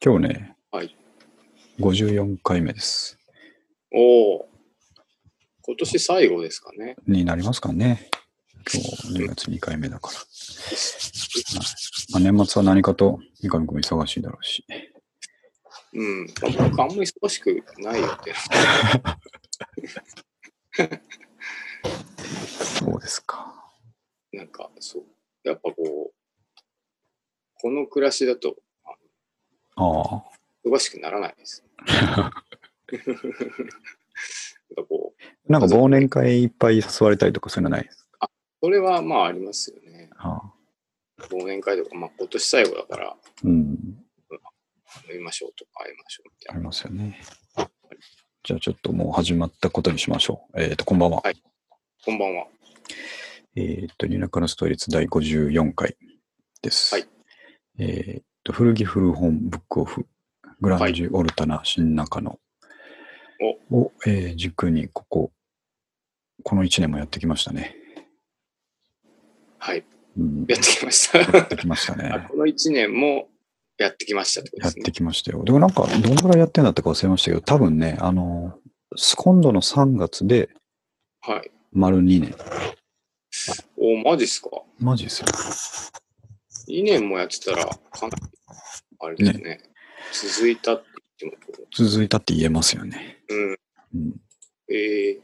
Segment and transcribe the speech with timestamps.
[0.00, 0.96] 今日ね、はい。
[1.80, 3.18] 54回目です。
[3.92, 4.48] おお。
[5.62, 6.94] 今年最後ですかね。
[7.08, 8.08] になりますかね。
[8.72, 10.18] 今日2月2回目だから。
[12.12, 14.64] まあ、年末は何かと三上君忙しいだろうし。
[15.92, 16.26] うん。
[16.42, 18.32] まあ僕あんまり忙しくないよって。
[22.78, 23.52] そうですか。
[24.32, 25.02] なんか、そう。
[25.42, 26.12] やっぱこう、
[27.60, 28.58] この暮らしだと
[29.78, 30.24] ああ。
[30.64, 31.64] 忙しくならないです。
[31.86, 32.44] なんか
[34.88, 35.14] こ
[35.48, 38.08] う、なんか忘年会いっぱい誘われたりとかそういうのないです
[38.62, 40.10] それはまあありますよね。
[40.16, 40.52] ああ。
[41.30, 43.52] 忘年会とか、まあ今年最後だからうん。
[45.10, 46.66] 飲みましょうとか会いましょうみたありいな。
[46.66, 47.20] ますよね。
[48.42, 50.60] じゃあちょっともう始まったことにしましょう。
[50.62, 51.20] えっ、と、こんばんは。
[51.20, 51.42] はい
[52.04, 52.46] こんばんは。
[53.56, 55.96] えっ、と、ニューナカのストーリーズ第54回
[56.62, 56.94] です。
[56.94, 57.06] はい
[57.78, 60.06] えっ、と、古着古本ブックオフ、
[60.60, 62.38] グランジュオルタナ新中野
[63.70, 65.30] を、えー軸にここ、
[66.42, 67.76] この1年もやってきましたね。
[69.58, 69.84] はい。
[70.16, 71.18] うん、やってきました。
[71.18, 72.26] やってきました あね。
[72.30, 73.28] この1年も
[73.76, 74.92] やってきましたってことですねやって。
[74.92, 75.44] きましたよ。
[75.44, 78.58] でもなんか、どんぐらいやってんだったか忘れましたけど、多分ね、あの、
[79.16, 80.48] 今度の3月で
[81.20, 81.50] はい。
[81.72, 82.34] 丸2年。
[83.76, 84.48] おマジっすか？
[84.78, 85.26] マジですよ。
[86.68, 88.22] 2年もやってたら、かなり、
[89.00, 89.60] あれですね。
[90.12, 90.88] 続いたって
[91.20, 93.18] 言っても、続いたって言えますよね。
[93.28, 93.58] うん。
[93.94, 94.20] うん、
[94.70, 95.20] ええ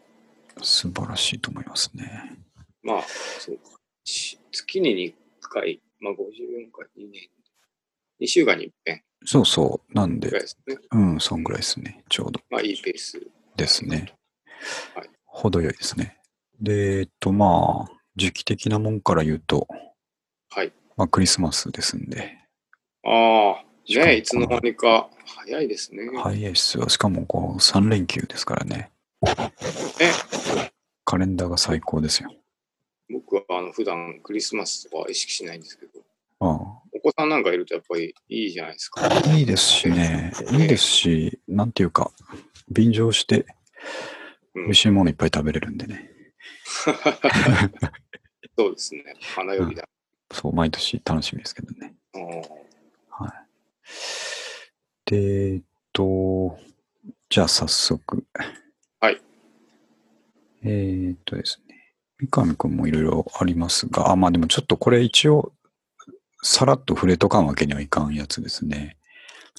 [0.62, 2.38] 素晴らしいと思いますね。
[2.82, 3.02] まあ、
[3.38, 3.62] そうか。
[4.04, 6.16] し月に2回、まあ54
[6.72, 7.28] 回、2年、
[8.20, 9.94] 2週間に一遍そうそう。
[9.94, 10.40] なんでね。
[10.92, 12.04] うん、そんぐらいですね。
[12.08, 13.20] ちょうどまあいいペース。
[13.56, 14.14] ですね。
[14.94, 16.16] はい程よいですね。
[16.60, 19.93] で、えっと、まあ、時期的なもんから言うと、はい。
[20.96, 22.38] まあ、クリスマスですんで、
[23.04, 26.08] ああ、しかもねいつの間にか早いですね。
[26.22, 26.88] 早いっすよ。
[26.88, 28.90] しかも、こう、3連休ですからね。
[30.00, 30.10] え、
[31.04, 32.30] カレンダーが最高ですよ。
[33.10, 36.00] 僕はあの普段クリスマスとかは意識しないんですけど、
[36.40, 39.02] あお子さんなんかいるとやっぱりいいじゃないですか。
[39.04, 40.32] あいいですしね。
[40.52, 42.10] いいですし、なんていうか、
[42.70, 46.10] 便乗して、うん美味しいものいっぱい食べれるんでね。
[48.56, 49.02] そうですね。
[49.34, 49.88] 花よりだ。
[50.34, 51.94] そう、毎年楽しみですけどね。
[52.14, 52.24] うん
[53.16, 53.32] はい。
[55.06, 55.62] で、えっ
[55.92, 56.58] と、
[57.30, 58.24] じゃあ早速。
[59.00, 59.20] はい。
[60.64, 61.94] えーっとですね。
[62.18, 65.52] 三上くんもいろいろありますが、あ、まあでもちょっとこれ一応、
[66.42, 68.96] さらっと触れとかんわけにはいかんやつですね。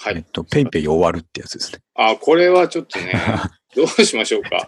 [0.01, 0.17] はい。
[0.17, 1.79] えっと、ペイペイ終わるってやつですね。
[1.95, 3.13] あ、これはちょっとね、
[3.75, 4.65] どうしましょうか。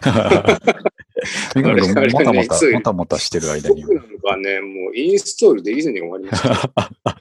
[1.54, 3.82] 三上くんあれもたもた、もたもたしてる間に。
[3.82, 6.70] 僕なんかね、もうインストールできずに終わりました。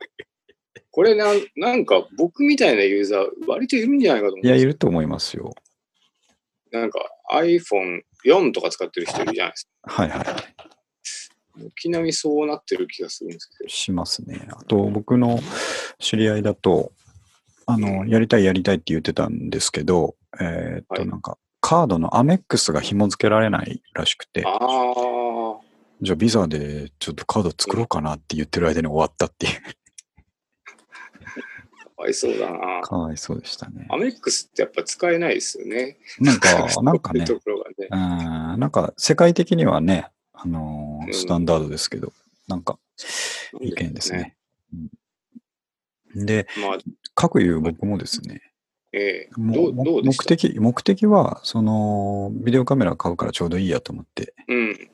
[0.92, 5.54] これなんなんか僕みたいなユーザー割といるんじゃないかと思うんいや、いると思いますよ。
[6.72, 7.00] なんか
[7.32, 10.04] iPhone4 とか使ってる人いるじゃないですか。
[10.04, 10.26] はいはい。
[11.76, 13.70] 軒並みそうなってる気がするんですけど。
[13.70, 14.48] しますね。
[14.52, 15.40] あと、僕の
[16.00, 16.92] 知り合いだと、
[17.66, 24.46] あの、やりたいやりたいって言ってたんですけど、えーっと、はいなんか、カードのアメックスが紐付けられないらしくて、
[26.02, 29.62] じゃあビザでちょっとカード作ろうかなって言ってる間に終わったっていう、か
[31.98, 32.82] わいそうだな。
[32.84, 33.98] かわいそうでしたねア。
[33.98, 35.98] メックスってやっぱ使えないですよね。
[36.22, 37.88] なんか、 なんかねそうね。
[37.92, 42.14] うん、なんか世界的にはね、あのーうんスタンダードですけど、
[42.48, 42.80] なんか、
[43.52, 44.38] なん意見ですね。
[44.74, 44.90] うん
[46.26, 46.78] で、まあ、
[47.14, 48.42] 各いう僕もですね、
[49.00, 49.72] えうも
[50.02, 54.90] 目的、目的は、その、ビデオカメラ買うからちょうどいいやと思って、うん。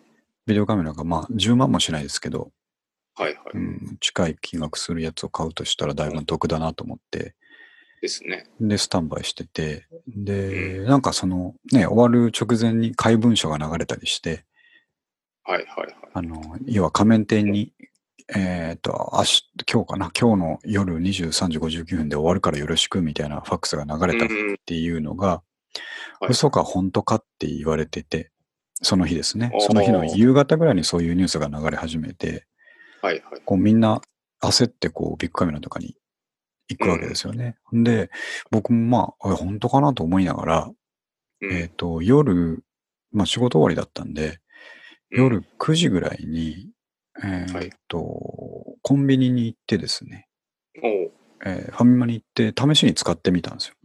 [0.46, 2.52] ビデオカメラがまあ10万もしないですけど、
[3.16, 3.44] はいはい。
[3.54, 7.36] うん、近い金額するやつを買うとしたらだいぶ得だなと思って、
[8.02, 8.46] ですね。
[8.60, 14.44] で、スタンバイしてて、で、なんかその、ね、終わる直前に怪文書が流れたりして、
[15.44, 15.96] はいはいはい。
[16.14, 17.72] あの、要は仮面店に、
[18.34, 24.58] えっ、と、明日、今日かな、今日の夜23時59分で終わるからよろしくみたいなファックスが流れたっうんうん。
[24.66, 26.28] ていうのが、はい。
[26.30, 28.32] 嘘か本当かって言われてて、
[28.82, 29.52] その日ですね。
[29.60, 32.46] その日の夕方ぐらいにそういうニュースが流れ始めて、
[33.02, 33.42] はいはい。
[33.44, 34.02] こうみんな
[34.42, 35.96] 焦ってこうビッグカメラとかに
[36.70, 37.58] 行くわけですよね。
[37.72, 38.10] で、
[38.52, 40.72] 僕もまあ、あ本当かなと思いながら、
[41.42, 41.52] うん。
[41.52, 42.64] えっ、と、夜、
[43.12, 44.40] まあ仕事終わりだったんで、
[45.12, 45.24] うん。
[45.24, 46.70] 夜9時ぐらいに、
[47.22, 48.00] えっ、はいと、
[48.82, 50.28] コンビニに行ってですね、
[50.82, 51.12] おう
[51.46, 53.76] えーファミマに行って試しに使ってみたんですよ。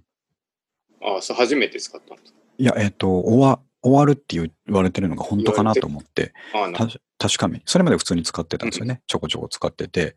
[1.02, 2.34] ああ、そう、初めて使ったんです。
[2.58, 6.88] いや、えっ、と、終わ、終わるって言われてるのが本当かなと思って、あなた
[7.18, 9.02] 確かめ、それまで普通に使ってたんですよね。
[9.06, 10.14] ちょこちょこ使ってて。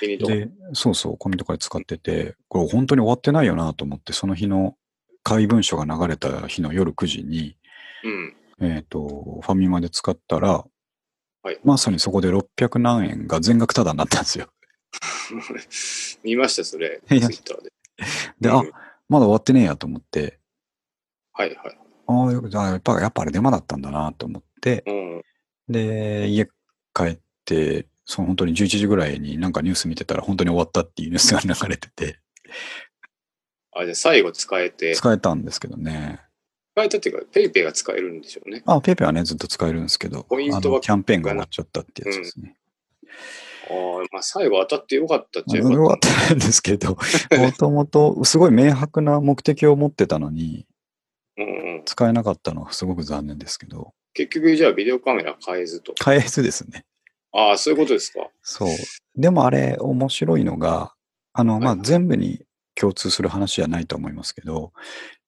[0.00, 0.34] コンビニとか。
[0.34, 4.76] で、そうそう、コンビニとかで使ってて、これ本当に終わってないよなと思って、その日の
[5.24, 7.56] 怪文書が流れた日の夜9時に、
[8.04, 8.36] うん。
[8.60, 10.64] えっ、と、ファミマで使ったら、
[11.44, 14.48] はいまさにそこで600何円が全額タダになったんですよ。
[16.24, 17.02] 見ました、それ。
[17.06, 17.70] ツイッターで。
[18.40, 18.72] で、あうん、
[19.10, 20.38] まだ終わってねえやと思って、
[21.34, 21.78] はいはい。
[22.06, 25.22] ああ、よじゃあやっぱ、やっぱあれデマだったんだなと思って、うん。
[25.68, 26.46] で、家
[26.94, 32.20] 帰って、その本当に11時ぐらいになんかニュース見てたら本当に終わったっていうニュースが流れてて、
[33.72, 36.23] あ、じゃあ最後使えて、使使えたんですけどね。
[36.82, 38.62] えたっていうか、 PayPay が使えるんでしょうね。
[38.66, 42.56] あ、 PayPay はね、ずっと使えるんですけど、ポイントはキャンペーンが終わっちゃったってやつですね。
[43.70, 43.76] ああ、
[44.12, 46.28] まあ最後当たってよかったっちゃまあよかっよかった。
[46.28, 46.96] たんですけど、
[47.38, 50.66] もともとすごい明白な目的を持ってたのに、
[51.36, 51.48] うんう
[51.78, 51.82] ん。
[51.84, 55.94] 使えなかったのはすごく残念ですけど、結局じゃあビデオカメラ買えずと。
[56.02, 56.84] 買えずですね。
[57.32, 58.28] ああ、そういうことですか。
[58.42, 58.68] そう。
[59.16, 60.94] でもあれ、面白いのが、
[61.32, 62.44] あの、まあ、はい全部に
[62.76, 64.72] 共通する話じゃないと思いますけど、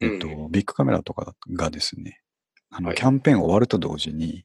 [0.01, 2.21] えっと、うビッグカメラとかがですね、
[2.71, 4.45] あの、はいキャンペーン終わると同時に、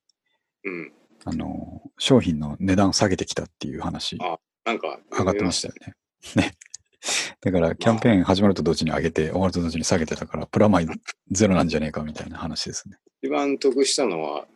[0.64, 0.94] うん。
[1.26, 5.94] あの、商品の値段下げてきたっていう話、あなんか、上がってましたよね。
[6.36, 6.54] ね。
[7.42, 10.88] だから、キャンペーン始まると同時に上げて、終わると同時に下げてたから、プラマイ
[11.32, 12.98] ゼロなんじゃねえかみたいな話ですね。
[13.22, 14.48] 一番得したのは、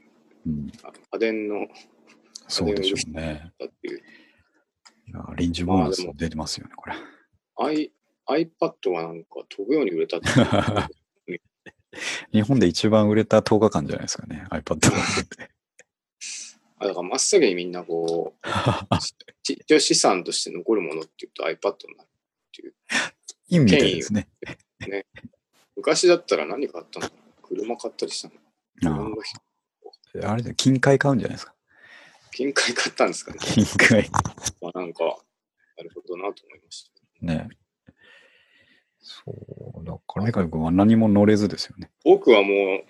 [0.45, 0.71] うん。
[1.11, 1.67] 家電の
[2.47, 3.51] そうでしょうね。
[3.59, 6.95] だっていや臨時ボーナス出てますよね、これ。
[8.27, 10.27] iPad がなんか飛ぶように売れたって。
[12.33, 14.97] 日本で一番売れた10日間じゃないですかね、iPad が。
[16.77, 18.39] あだから真っ先にみんなこう、
[19.43, 22.09] ち 一応資産として残るものっていうと iPad になる。
[23.47, 24.27] いいみたいですね。
[25.75, 27.09] 昔だったら何買ったの
[27.43, 28.27] 車買ったりし
[28.81, 29.15] たの
[30.23, 31.53] あああれで金塊買うんじゃないですか？
[32.31, 33.39] 金塊買ったんですかね。
[33.41, 34.09] 金塊。
[34.61, 35.03] まあなんか、
[35.77, 36.89] なるほどなと思いまし
[37.21, 37.25] た。
[37.25, 37.49] ね。
[39.25, 41.91] そう、だから、メカ君は何も乗れずですよね。
[42.03, 42.81] 僕はも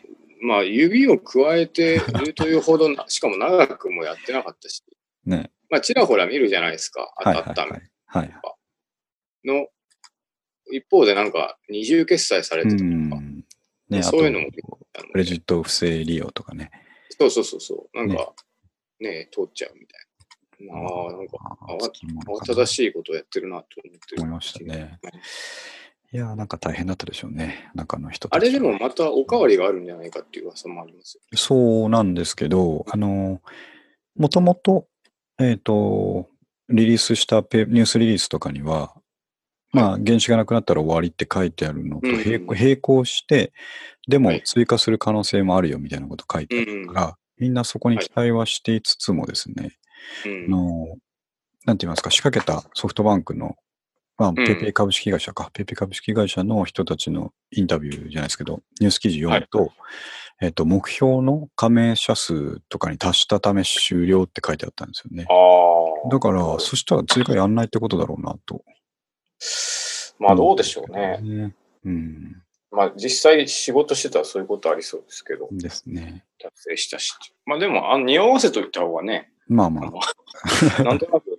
[0.43, 4.83] う、まあ指を加えているというほどな、しかも長くもやってなかったし、
[5.25, 5.51] ね。
[5.69, 7.81] まあちらほら見るじゃないですか、当はいはいたったはい。
[8.07, 8.33] はい。
[9.47, 9.67] の、
[10.71, 13.43] 一方でなんか二重決済されうてたとか、ん。
[13.89, 14.49] ね、そういうのも
[15.11, 16.71] クレジット不正利用とかね。
[17.17, 18.33] そうそうそうそう、なんか
[18.99, 20.75] ね、通っちゃうみたいな。
[20.75, 21.37] ああ、なんか
[22.27, 24.21] 慌ただしいことをやってるなと思ってる。
[24.21, 25.11] 思いましたねは
[26.15, 26.17] い。
[26.17, 27.69] いやー、なんか大変だったでしょうね。
[27.75, 31.37] 中の人たちあれでもまたおかわりがあるんじゃないかっていう噂もありますよ。
[31.37, 33.41] そうなんですけど、あの、
[34.15, 34.87] もともと、
[35.39, 36.29] えっ、と、
[36.69, 38.95] リリースしたペニュースリリースとかには、
[39.71, 43.51] まあ、原資がなくなったら終わりって書いてあるのとうん並行して、
[44.07, 49.77] でもはい追加する可能性もあるよみたいなこと書いてあるから、みんなそこに期待はしていつつもですね、
[50.25, 50.97] うんあの、
[51.65, 53.55] なんて言いますか、仕掛けたソフトバンクの、
[54.17, 59.73] まあ、 PayPay 株式会社か、 PayPay 株式会社の人たちのインタビューじゃないですけど、ニュース記事読むと、
[60.41, 65.25] えっと、目標の加盟者数とかに達したため終了って書いてあったんですよね。
[65.29, 66.09] ああ。
[66.09, 68.63] だから、そしたら追加やんないってことだろうなと。
[70.19, 71.19] まあどうでしょうね。
[71.21, 71.55] ね。
[71.83, 72.41] うん。
[72.71, 76.23] まあ実際仕事してたらそういうことありそうですけど、ですね。
[76.39, 77.13] 達成したし。
[77.45, 81.34] まあでも、あの匂わせといた方がね、まあまあ、あの なんとなく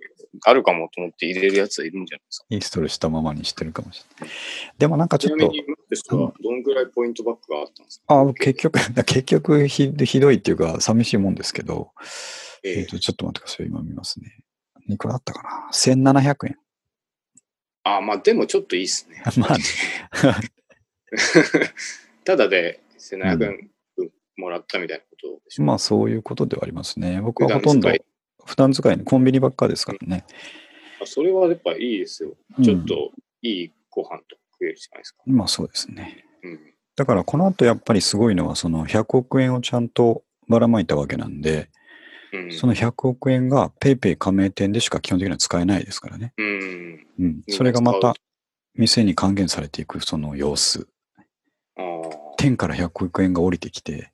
[0.49, 2.45] あるかもと思って入れるやつはいるんじゃないですか。
[2.49, 4.35] インストールしたままにしてるかもしれない。
[4.77, 5.51] でもなんかちょっと、
[6.41, 8.21] どんぐらいポイントバックがあったんですか？
[8.21, 11.91] あ結局、 結局ひひどいっていうか、寂しいもんですけど、
[12.63, 13.65] えええっと、ちょっと待ってください。
[13.67, 14.37] 今見ますね。
[14.87, 16.57] いくらだったかな ?1700 円。
[17.83, 19.21] あまあでもちょっといいっすね。
[19.37, 19.63] まあね、
[22.23, 25.63] ただで1700円分もらったみたいなことでしょ？
[25.63, 27.21] まあそういうことではありますね。
[27.21, 27.89] 僕はほとんど
[28.47, 30.25] 普段使いにコンビニばっかですからね。
[31.01, 32.35] あそれはやっぱいいですよ。
[32.57, 33.11] うんちょっと
[33.41, 35.21] いいご飯とか食えるじゃないですか。
[35.25, 36.25] まあそうですね。
[36.43, 36.59] うん。
[36.95, 41.69] だからこの後やっぱりすごいのは、その100億円をちゃんとばらまいたわけなんで、
[42.33, 46.33] うん、その100億円が PayPay 加盟店でしか基本的には使えないですからね。
[46.37, 47.07] うん。
[47.19, 47.41] うん。
[47.49, 48.15] それがまた
[48.75, 50.87] 店に還元されていくその様子。
[52.37, 54.11] 天から100億円が降りてきて、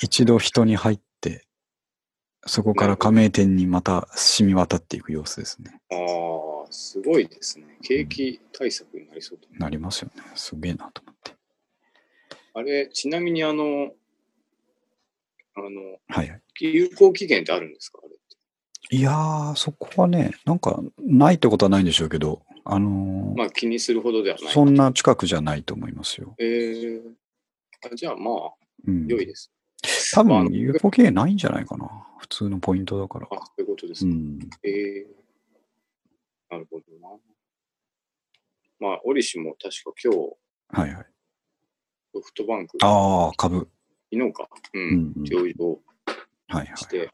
[0.00, 1.04] 一度人に入って、
[2.46, 5.80] そこから加盟店にまた染み渡っていく様子ですね。
[5.90, 7.78] ああ、すごいですね。
[7.82, 9.56] 景気対策になりそうだね。
[9.58, 10.22] なりますよね。
[10.34, 11.32] すげえなと思って。
[12.54, 13.92] あれ、ちなみにあの、
[15.56, 16.42] あの、はいはい。
[16.60, 18.00] 有効期限ってあるんですか？
[18.02, 18.98] あれ。
[18.98, 24.52] いやー、そこはね、なんか、ないってことはないんでしょうけど、あのーまあ気にするほどではない。
[24.52, 26.34] そんな近くじゃないと思いますよ。
[26.38, 27.00] えー、
[27.92, 28.34] あじゃあまあ、
[28.86, 29.06] うん。
[29.06, 29.52] 良いです。
[30.14, 31.88] 多まあ分 UFOK ないんじゃないかな。
[32.18, 33.26] 普通のポイントだから。
[33.30, 34.10] あ、そういうことですか。
[34.10, 34.38] うん。
[34.62, 35.06] ええ
[36.50, 37.16] なるほどな。
[38.80, 40.36] まあ、折しも確か今日、
[40.70, 41.06] はいはい。
[42.12, 43.68] ソフトバンク、ああ、株。
[44.12, 45.24] 昨日か、う、うんん、うん。
[45.24, 45.78] 上場
[46.48, 46.76] はいはい。
[46.76, 47.10] して、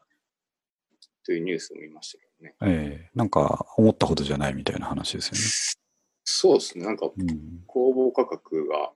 [1.23, 2.55] というニュースを見ましたけどね。
[2.61, 5.77] ええなんか、思ったほどじゃないみたいな話ですよ
[6.23, 6.85] そうですね。
[6.85, 7.11] なんか、ね。
[7.17, 7.63] うん。
[7.67, 8.91] 公募価格が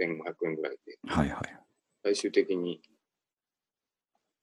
[0.00, 1.58] 1500円ぐらいで、はいはい。
[2.02, 2.80] 最終的に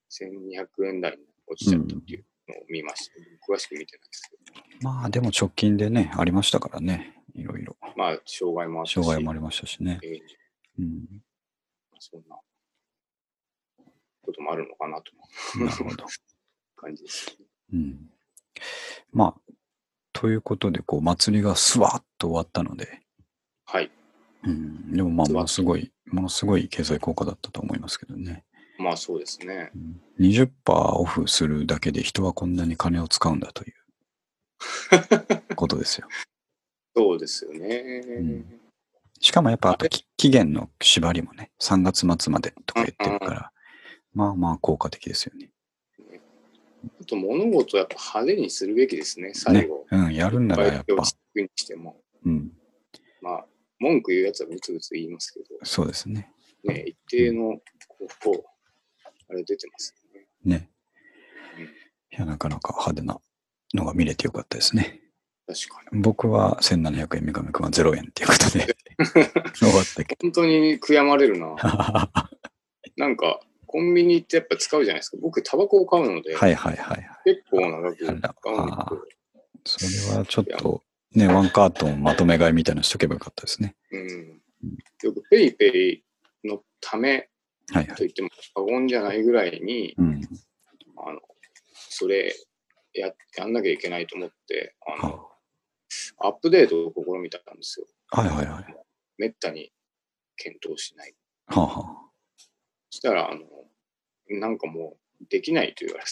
[0.10, 3.54] 1200円台に落ちちゃったっていうのを見ました。
[3.54, 4.89] 詳しく見てないですけど。
[4.89, 7.16] まあ、でも直近でね、ありましたからね。
[7.36, 7.78] いろいろ。
[7.96, 10.00] まあ、障害もあったし、障害もありましたしね。
[10.04, 10.20] えー
[10.80, 11.22] うん。
[12.00, 12.38] そんな
[14.22, 15.12] こともあるのかなと
[15.60, 16.06] なるほど。
[16.78, 17.46] 感じです、ね。
[17.74, 18.10] うん。
[19.12, 19.54] まあ、
[20.13, 23.01] ということで、こう、祭りがスワッと終わったので、
[23.66, 23.92] はい。
[24.43, 24.91] うん。
[24.91, 28.43] でもまあ、スワッとものすごい、ものすごい経済効果だったと思いますけどね。
[28.77, 29.72] まあそうですね。
[29.75, 33.74] うん20%オフするだけで人はこんなに金を使うんだという
[35.55, 36.08] ことですよ。
[36.96, 38.01] そうですよね。
[38.01, 38.60] ん
[39.22, 43.51] しかもやっぱあとき期限の縛りもね、3月末までとか言ってるから、
[44.13, 45.51] まあまあ効果的ですよね。
[47.01, 49.86] あと物事をやっぱ派手にするべきですね、最ね後。。
[49.91, 51.03] うん、やるんならやっぱ。
[52.25, 52.51] うん、
[53.22, 53.46] まあ、
[53.80, 56.32] 文句言うやつはブツブツ言いますけど、そうですね。
[56.64, 57.58] ね、一定の、
[58.22, 58.44] こう、
[59.30, 60.28] あれ出てますよね。
[60.44, 60.70] ね
[61.58, 61.64] うん。
[61.64, 61.68] い
[62.12, 63.20] や、なかなか派手な
[63.74, 65.02] のが見れてよかったですね。
[65.48, 66.02] 確かに。
[66.02, 68.76] 僕は1700円、三上君は0円っていうことで
[69.56, 71.48] 終わったけ本当に悔やまれるな。
[71.48, 71.56] ど。
[71.56, 72.30] は
[72.98, 75.18] なんか、コンビニってやっぱ使うじゃないですか。
[75.22, 77.10] 僕、タバコを買うので、いはいはいはい。
[77.24, 78.32] 結構長く使あうんら
[79.64, 80.84] ですけど、それはちょっと、
[81.16, 83.75] ね、ワンカートンまとめ買いみたいなのしとけばよかったですね。
[83.92, 84.42] うん。
[85.04, 85.66] よくペイペ
[86.44, 87.30] イのため
[87.72, 87.88] はいはい。
[87.88, 90.22] と言っても過言じゃないぐらいに、うん。
[90.98, 91.20] あの、
[91.89, 92.34] それ
[92.94, 95.30] や、やんなきゃいけないと思って、あの、は
[96.20, 97.88] アップデートを試みたんですよ。
[98.12, 98.75] はいはいはい。
[99.18, 99.72] めったに
[100.36, 101.16] 検討しない。
[101.48, 102.10] はあは
[102.89, 103.42] そしたら、あの、
[104.30, 106.12] なんかもう、できないと言われて。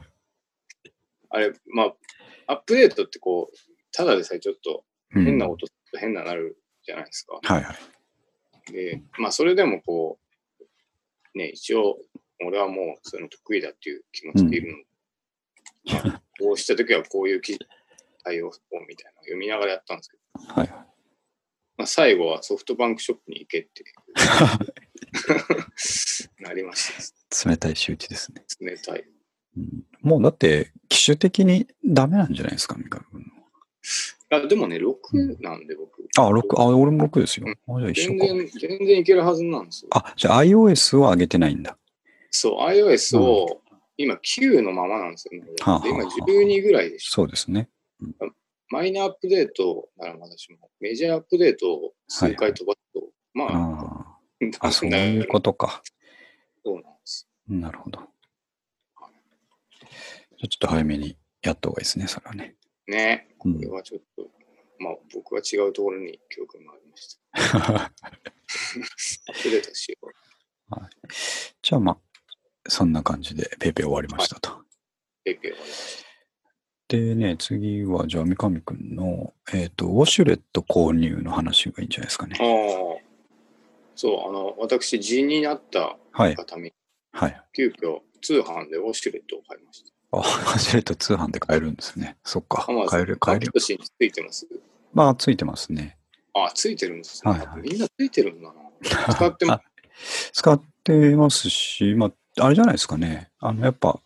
[1.30, 1.94] あれ、まあ、
[2.46, 3.56] アップデートってこう、
[3.98, 7.40] ただでさえちょっとうん変な音すると変ななるじゃないですか。
[7.42, 7.74] はいは
[8.68, 8.72] い。
[8.72, 10.20] で、まあ、それでもこ
[11.34, 11.98] う、ね、一応、
[12.46, 14.78] 俺はもうその得意だっていう気持ちでいるの。
[16.04, 17.58] まあこうしたときはこういう記
[18.22, 18.52] 対応を
[18.86, 20.78] みたいなのを読みながらやったんですけど、はいはい。
[21.78, 23.82] まあ、最後はソフトバンクショップに行けって
[26.38, 27.50] なりました。
[27.50, 28.44] 冷たい仕打ちですね。
[28.60, 29.04] 冷たい。
[29.56, 33.37] うんもうだって、機種的にダメなんじゃないですか、三上君
[34.30, 36.00] あでもね、6なんで僕。
[36.00, 36.26] の。
[36.26, 37.46] あ、6、あ、俺も6ですよ。
[37.48, 38.26] あじゃあ一緒か。
[38.26, 39.88] 全然、全然いけるはずなんですよ。
[39.92, 41.78] あ、じゃあ iOS は上げてないんだ。
[42.30, 43.62] そう、iOS を
[43.96, 45.48] 今9のままなんですよね。
[45.60, 47.12] はあはあで今12ぐらいでしょ。
[47.12, 47.68] そうですね。
[48.70, 54.18] マイナーアップデートならまだしも、メジャーアップデートを数回飛ばすと、まあ、ああ。
[54.68, 55.82] あ、そういうことか。
[56.64, 57.28] そうなんです。
[57.48, 58.00] なるほど。
[60.40, 62.57] ちょっと早めにやった方がいいですね、それはね。
[62.88, 64.28] ね、こうんれはちょっと、
[64.78, 67.84] まあ僕は違うところに教訓がありました。
[67.84, 67.92] ア
[69.32, 70.10] ップデートしよう。
[71.62, 71.98] じゃあまあ、
[72.66, 74.62] そんな感じで PayPay 終わりましたと。
[75.24, 76.08] PayPay 終わりました。
[76.88, 82.36] でね、次はじゃあ三上くんの、えっ、と、ウォシュレット購入の話がいいんじゃないですかね。
[82.40, 82.46] ああ、
[83.94, 86.34] そう、あの、私、G になったはい。
[86.34, 86.72] 方に、
[87.12, 87.42] はい。
[87.54, 89.92] 急遽通販でウォシュレットを買いました。
[90.12, 92.16] あ、ウォシュレット通販で買えるんですね。
[92.24, 93.50] そっか買える、買える。
[93.52, 94.46] ついてます？
[94.94, 95.98] まあ、ついてますね。
[96.34, 97.30] あ、ついてるんですね。
[97.32, 98.54] はいはいみんなついてるんだな。
[99.14, 99.62] 使ってもあ
[100.32, 103.30] 使ってますし、まあ、あれじゃないですかね。
[103.40, 104.00] あの、やっぱ、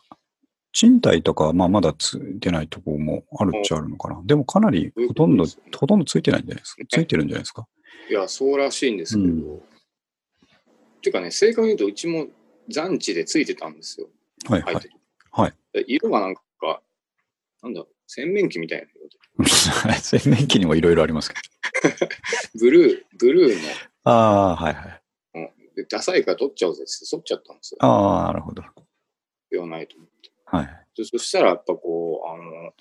[0.73, 4.21] 賃貸とかは、まあ、まだついてないところもあるっちゃあるのかな。
[4.25, 6.83] でも、かなり、ほとんど、そういうねほとんどついてないんじゃないですか？
[6.89, 7.69] ついてるんじゃないですか？
[8.09, 9.27] いや、そうらしいんですけど。
[9.29, 12.29] うんっていうかね、正確に言うと、うちも
[12.69, 14.09] 残地でついてたんですよ。
[14.49, 14.77] はいはい
[15.33, 15.53] はい。
[15.73, 16.43] で色がなんか、
[17.63, 19.99] なんだろう、洗面器みたいな色で。
[19.99, 21.41] 洗面器にもいろいろありますけど。
[22.61, 23.69] ブルー、ブルーの、
[24.05, 24.13] あ
[24.53, 25.03] あ、はいはい。
[25.35, 27.79] うんでダサいから取っちゃおうぜって取っちゃったんですよ。
[27.81, 28.63] ああ、なるほど。
[28.63, 28.73] 必
[29.53, 30.31] 要ないと思って。
[30.45, 30.87] はい。
[30.97, 32.75] でそしたらやっぱこう、あの、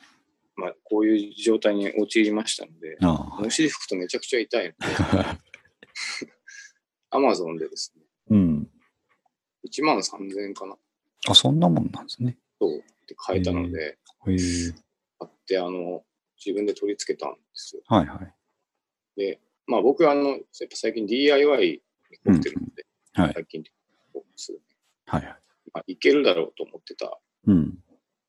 [0.55, 4.77] まあ、こういう状態に陥りましたので、あお尻拭くとめちゃくちゃ痛いので、
[5.17, 5.37] あ。
[7.11, 8.69] アマゾンでですね、うん。
[9.67, 10.77] 1万3000円かな。
[11.29, 12.37] あ、そんなもんなんですね。
[12.59, 13.97] そうって書いたので、
[14.27, 14.37] へえ。
[15.19, 16.03] 買って、あの、
[16.43, 17.81] 自分で取り付けたんですよ。
[17.87, 18.33] はいはい。
[19.15, 23.33] で、まあ僕はあの、やっぱ最近 DIY に凝ってるので、はい。
[23.33, 23.63] 最近、
[24.35, 24.59] すぐ
[25.05, 25.35] はいはい。
[25.73, 27.09] まあ、いけるだろうと思ってたん
[27.47, 27.77] うん。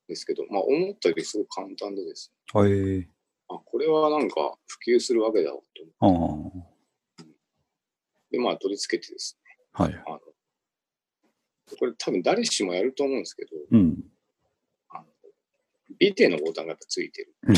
[0.09, 3.07] ですけど、まあ、思ったよりすごく簡単でですね、あえー、
[3.49, 6.63] あ、これはなんか普及するわけだろうと思って、
[7.21, 7.27] ああ。
[8.31, 9.95] で、まあ、取り付けてですね、はい。
[10.07, 10.21] あの、
[11.77, 14.05] これ多分誰しもやると思うんですけど、うん。
[14.91, 15.05] あの
[15.99, 17.35] ビデのボタンがついてる。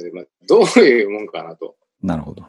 [0.00, 1.76] でまあ、どういうもんかなと。
[2.02, 2.46] なるほど。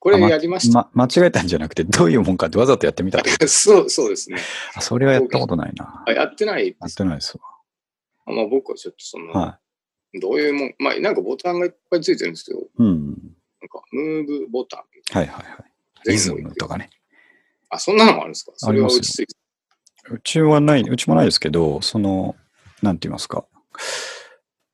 [0.00, 0.90] これやりました？
[0.94, 4.38] ま、間違えたんじゃなくて、どういうもんかってわざとやってみたそう、そうですね。
[4.74, 6.02] あそれはやったことないな。
[6.06, 6.96] あやってないでやっす。
[6.96, 7.38] てないです
[8.26, 9.40] まあ、僕はちょっとその、わ。
[9.40, 9.60] は
[10.20, 12.58] どういうもん、まあ、なんかボタンがいっぱいついてるんですよ。
[12.58, 12.62] い。
[12.78, 13.06] うん。
[13.60, 14.80] なんか、ムーブボタン
[15.16, 15.72] はいはいはい。
[16.04, 16.12] な。
[16.12, 16.90] リズムとかね。
[17.72, 18.52] あ、そんなのもあるんですか？
[18.56, 19.36] それはありますよ落ち。
[20.10, 22.36] うちはない、うちもないですけど、その、
[22.82, 23.44] なんて言いますか？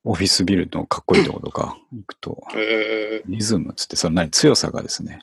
[0.04, 5.20] オフィスビルのかっこいいところとか行くと、えリズムっつって、その何、強さがですね、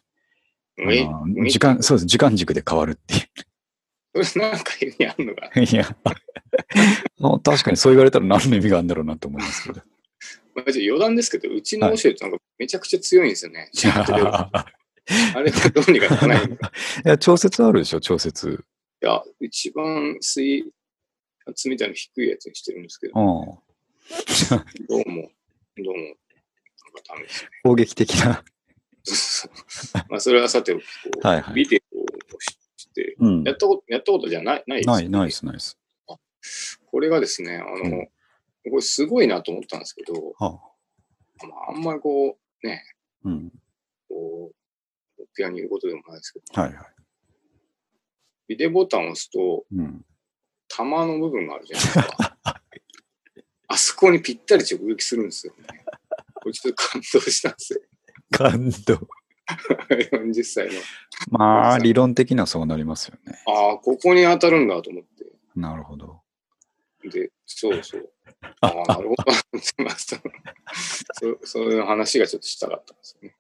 [1.48, 3.17] 時間、そうです、時間軸で変わるってい
[4.22, 4.24] う。
[4.24, 5.50] それなんか意味あるのか？
[5.55, 5.96] な いや、
[7.22, 9.82] あ確かにそう言われたら何の意味があるんだろうなと思いますけど。
[10.58, 13.70] 余談ですけど、うちのオシェルってなんかめちゃくちゃ強いんですよね。
[13.74, 14.50] いや
[15.35, 16.71] あれはどうにかならないのか。
[17.05, 18.63] いや、調節あるでしょ、調節。
[19.01, 20.71] いや、一番水
[21.45, 23.25] 圧みたいな低いやつにしてるんですけど、うん。
[24.88, 25.31] どうも、
[25.77, 26.19] どうも、なんか
[27.07, 27.50] ダメですね。
[27.63, 28.43] 攻撃的な。
[30.09, 32.05] まあ、それはさておき、こう、はいはいビデオを
[32.77, 33.43] して、うん。
[33.43, 35.77] やったこと、やったことじゃない、ないです、ない、ないです、ないです。
[36.85, 38.09] これがですね、あの、うん
[38.69, 40.59] これすごいなと思ったんですけど、は
[41.41, 42.83] あ、まあ、あんまりこう、ね、
[43.24, 43.51] うん。
[44.09, 44.55] こう、
[45.36, 46.86] ピアにいることでもないですけど、はいはい。
[48.48, 50.06] ビデオボタンを押すと、うん。
[50.68, 52.38] 玉の部分があるじゃないですか。
[53.68, 55.65] あそこにぴったり直撃するんですよね。
[56.36, 57.82] これちょっと感動したんですよ。
[58.32, 59.08] 感動。
[59.89, 60.74] 40歳の。
[61.30, 63.39] まあ、理論的にはそうなりますよね。
[63.48, 65.25] ああ、ここに当たるんだと思って。
[65.56, 66.22] なるほど。
[67.04, 68.12] で、そうそう。
[68.62, 69.24] ああ、なるほど。
[69.84, 70.15] まあそ
[71.13, 73.36] そうそういう話がちょっとしたかったんですよね。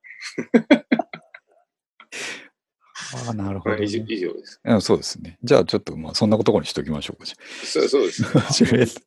[3.27, 3.85] ああ、なるほど、ね。
[3.85, 4.59] 以上です。
[4.63, 5.37] うんそうですね。
[5.43, 7.25] じゃあ、ちょっと、まあ、そんなところにしときましょうか。
[7.25, 8.29] じそうそうです、ね。
[8.33, 9.01] ゃあとりあえず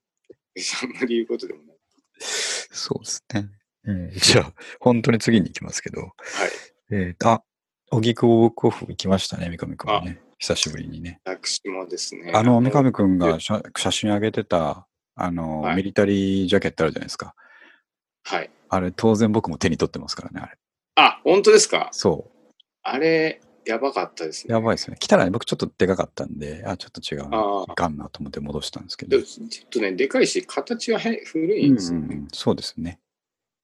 [0.83, 1.77] あんまり言うことでもない。
[2.21, 3.49] そうですね。
[3.85, 6.01] うん、じゃあ、本当に次に行きますけど。
[6.03, 6.13] はい。
[6.91, 7.43] えーと、あ、
[7.91, 10.21] 荻窪ブックオフ行きましたね、三上くんね。
[10.39, 11.21] 久しぶりにね。
[11.25, 12.33] 私もですね。
[12.35, 17.35] あの、三上くんが写写真上げてた、あの、はいミリタリージャケットあるじゃないですか。
[18.25, 18.51] はい。
[18.69, 20.59] あれ、当然僕も手に取ってますからね、あれ。
[20.97, 21.89] あ、本当ですか？
[21.93, 22.31] そ
[22.83, 24.49] あれ、やばかったですう。
[24.49, 24.55] ね。
[24.55, 24.97] やばいですね。
[24.99, 27.37] 来たらね、僕ちょっとでかかったんで、あ、ちょっと違うな。
[27.37, 29.19] ああいかんなと思って戻したんですけど。
[29.19, 32.07] でちょっとね、でかいし、形はへ古いうんんですよね。
[32.07, 32.99] うんうん、そうですね。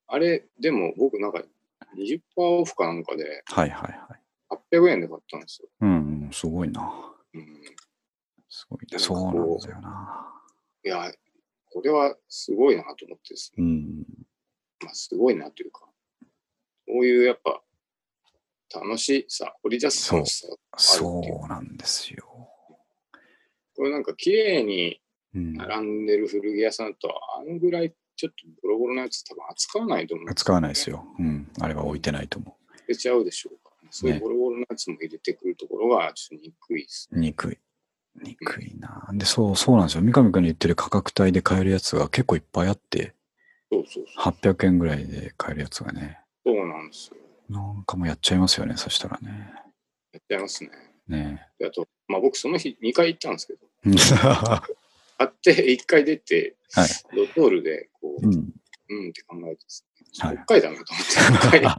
[0.06, 1.42] あれ、でも僕なんか
[1.96, 4.20] 20%オフかなんかではいはいはい。
[4.76, 5.68] 800円で買ったんですよ。
[5.80, 7.14] うん、うん、すごいな。
[7.32, 7.62] うん、
[8.50, 10.32] すごいそうなんだよな。
[10.84, 11.12] いや、
[11.72, 13.64] これはすごいなと思ってですね。
[13.64, 14.04] うん。
[14.84, 15.88] まあ、すごいなというか、
[16.86, 17.62] こういうやっぱ
[18.74, 21.40] 楽しさ、掘り出す楽しさがあるっていう。
[21.40, 22.24] そうなんですよ。
[23.76, 25.00] これなんか綺麗に
[25.34, 25.54] うん。
[25.54, 27.08] 並んでる古着屋さんと
[27.38, 31.04] あのぐらいちょっとボロボロなやつ多分扱わないと思うん使わないですよ。
[31.18, 31.48] うん。
[31.60, 37.08] あれは置いてないと思入れちゃうでしょうかそういうねボロボロなやつも入れてくるところがちょっと憎いです。
[37.12, 37.18] う。
[37.18, 37.58] 憎い。
[38.22, 39.08] 憎いな。
[39.12, 40.02] で、そう、そうなんですよ。
[40.02, 43.14] 三上君の言ってる価格帯で買えるやつが結構いっぱいあって、
[43.72, 44.52] そうそうそう。
[44.52, 46.20] 800円ぐらいで買えるやつがね。
[46.46, 47.16] そうなんですよ。
[47.48, 49.52] なんかもうやっちゃいますよね、そしたらね。
[50.12, 50.70] やっちゃいますね。
[51.08, 53.90] ねであと、まあ僕その日2回行ったんですけど、え。
[54.16, 54.62] は
[55.18, 56.56] 買って1回出て、
[57.12, 57.16] い。
[57.16, 58.54] ドトールでこう、うん。
[58.88, 59.86] うんって考えてです
[60.22, 61.76] ね、はい6回だなと思って、6回 行っ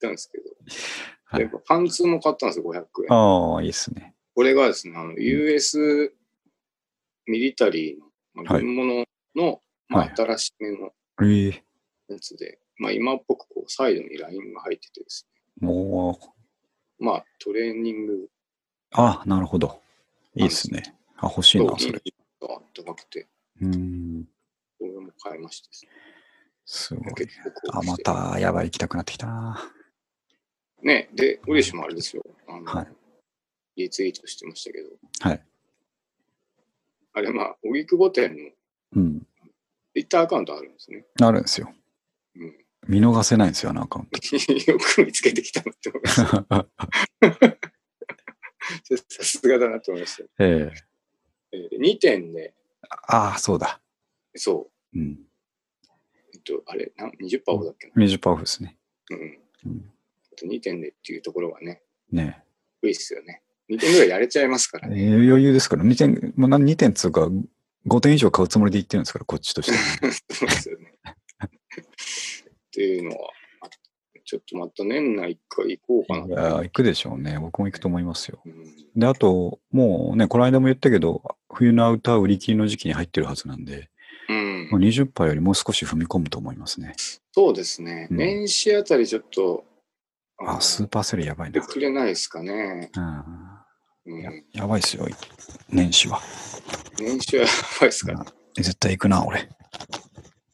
[0.00, 0.44] たんですけど、
[1.24, 2.86] はいやっぱパンツも買ったんですよ、500円。
[3.12, 4.14] ああ、いいですね。
[4.34, 6.14] これがですね、あの US
[7.26, 8.06] ミリタリーの、
[8.44, 11.64] まあ、物の、まあはい新しめのええ
[12.08, 15.28] やつで、まあ、今っぽくこうサイドにラインが入っててです
[15.60, 16.18] も
[16.98, 18.28] う、ね、まあトレーニング
[18.92, 19.80] あなるほど。
[20.34, 20.94] いいですね。
[21.16, 21.92] あ、欲しいな、それ。
[21.92, 22.00] が
[22.54, 23.28] あったかくて、
[23.60, 24.24] うん。
[24.78, 25.90] これも買いましたですね。
[26.64, 27.12] すごい。
[27.72, 29.72] あ、また、やばい、行きたくなってきたな。
[30.82, 32.24] ね、で、ウレシもあれですよ。
[32.48, 32.88] あのはい。
[33.76, 34.88] リツイートしてましたけど、
[35.20, 35.42] はい。
[37.12, 38.50] あれまあ、荻窪店の
[38.96, 39.20] うん。
[39.92, 41.04] ツイッターアカウントあるんですね。
[41.20, 41.72] あるんですよ。
[42.88, 44.18] うん、見逃せないんですよ、あのアカウント。
[44.70, 47.56] よく見つけてきたなって思いました。
[49.08, 50.44] さすがだなと思いました。
[50.44, 50.72] え
[51.52, 52.54] ええー、2点で、
[53.08, 53.80] ああ、そうだ。
[54.36, 55.18] そう、うん。
[56.32, 58.76] えっと、あれ、なん20%オフだっけな？20%オフですね。
[59.10, 59.38] うん。
[59.66, 59.92] うん。
[60.40, 62.42] と2点でっていうところがね、ね。
[62.80, 63.42] 低いっすよね。
[63.68, 65.02] 2点ぐらいやれちゃいますからえね。
[65.02, 67.28] ー余裕ですから、2点、もう2点つうか、
[67.86, 70.12] 5点以上買うつもりで言ってるんですから、こっちとしては。
[70.32, 70.89] そうですよね。
[72.80, 73.28] っていうのは、
[73.62, 73.68] あ
[74.24, 76.42] ちょっとまた年内一回行こうかいな。
[76.42, 77.38] やー行くでしょうね。
[77.38, 78.40] 僕も行くと思いますよ。
[78.46, 78.64] うん
[78.96, 83.88] で、あと、もうね、この間も言ったけど、冬のアウター売り切りの時期に入ってるはずなんで、
[84.28, 86.94] うんもう20杯よりもう少し踏み込むと思いますね。
[87.32, 88.08] そうですね。
[88.10, 89.64] うん年始あたりちょっと、
[90.38, 91.60] あ、スーパーセルやばいな。
[91.60, 92.90] でくれないですかね。
[92.96, 95.06] うん、うんややばいっすよ、
[95.68, 96.20] 年始は。
[96.98, 97.48] 年始はや
[97.80, 98.24] ばいですかね。
[98.56, 99.48] 絶対行くな、俺。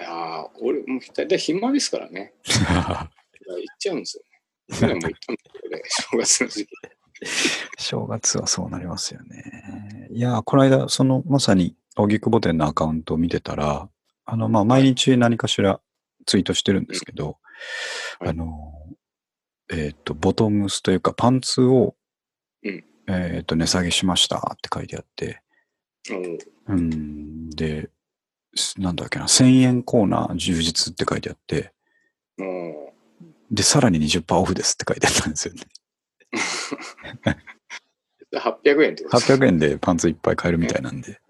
[0.06, 2.32] いやー俺、もう大体暇ですからね。
[2.44, 2.52] 行
[3.04, 4.78] っちゃうんですよね。
[4.78, 6.72] 去年も行ったんですけどね、 正月の時期。
[7.78, 10.08] 正月はそうなりますよね。
[10.10, 13.88] いやー、この間、その、まさに、荻窪店のアカウントを見てたら、
[14.26, 15.80] あの、まあ、毎日何かしら
[16.26, 17.36] ツイートしてるんですけど、はい
[18.28, 18.74] あの、
[19.70, 21.96] えっ、と、ボトムスというか、パンツを、
[22.62, 25.40] うんえっ、と、値下げしましたって書いてあって、
[26.10, 26.38] おう
[26.68, 27.90] うん、で、す
[28.78, 31.72] なんだっけな、1000円コーナー充実って書いてあって、
[32.38, 32.92] も
[33.50, 35.62] で、さらに20%オフですって書いてあったんですよね。
[38.32, 41.20] う、800円ってことですか？800円でパンツいっぱい買えるみたいなんで、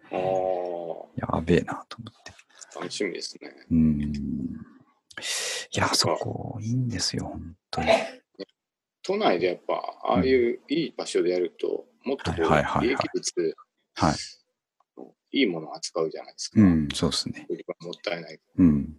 [1.16, 2.32] やべえなと思って。
[2.74, 3.50] 楽しみですね。
[3.70, 4.00] うん。
[4.02, 4.08] い
[5.72, 7.88] や、そこ、いいんですよ、本当に。
[9.02, 13.54] 都内でやっぱ、ああいういい場所でやると、もっとこう、はいはいはいはい
[13.94, 14.14] はい。
[15.32, 16.60] いいものを扱うじゃないですか。
[16.60, 17.46] うん、そうですね。
[17.80, 18.40] もったいない。
[18.58, 18.96] うん。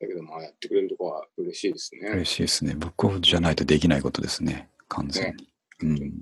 [0.00, 2.08] だけど、まあ、やってくれるとこは嬉しいですね。
[2.08, 2.74] 嬉しいですね。
[2.76, 4.68] ブックオフじゃないとできないことですね。
[4.88, 5.48] 完全に。
[5.82, 6.12] うん。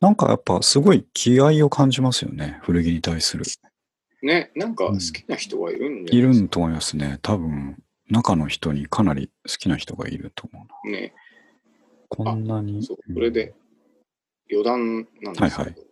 [0.00, 2.58] なんかやっぱすごい気合を感じますよね。
[2.62, 3.44] 古着に対する。
[4.22, 6.42] ね、なんか好きな人がいるんじゃいないですか。
[6.44, 7.18] ると思いますね。
[7.22, 10.98] 多分、中の人にかなり好きな人がいると思うな。
[10.98, 11.12] ね、
[12.08, 12.82] こんなに。
[12.82, 13.54] そう、それで
[14.50, 15.91] 余談なんですけど、はいはい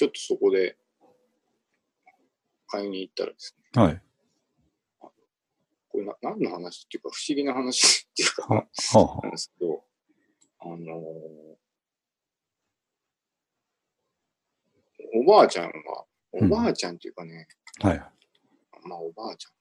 [0.00, 0.78] ちょっとそこで
[2.68, 3.82] 買いに行ったらですね、うん。
[3.82, 4.02] はい。
[5.90, 8.60] これな何の話っていうか不思議な話っていうか、な
[9.28, 9.84] んですけど、
[10.60, 10.80] あのー
[15.12, 15.72] おばあちゃんが、
[16.32, 17.46] おばあちゃんっていうかね、
[17.82, 17.98] あ、はい。
[18.84, 19.52] まあおばあちゃん。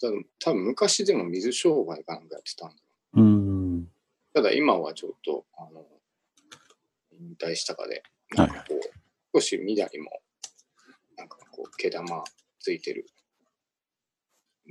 [0.00, 2.76] 多分多分昔でも水商売かなんかやってたんだ。
[3.14, 3.88] うーん。
[4.34, 5.84] ただ今はちょっと、あの、
[7.18, 8.04] 引退したかで、
[8.36, 9.03] はないんかこう、
[9.34, 10.22] 少し緑も、
[11.16, 12.22] なんかこう、毛玉
[12.60, 13.04] ついてる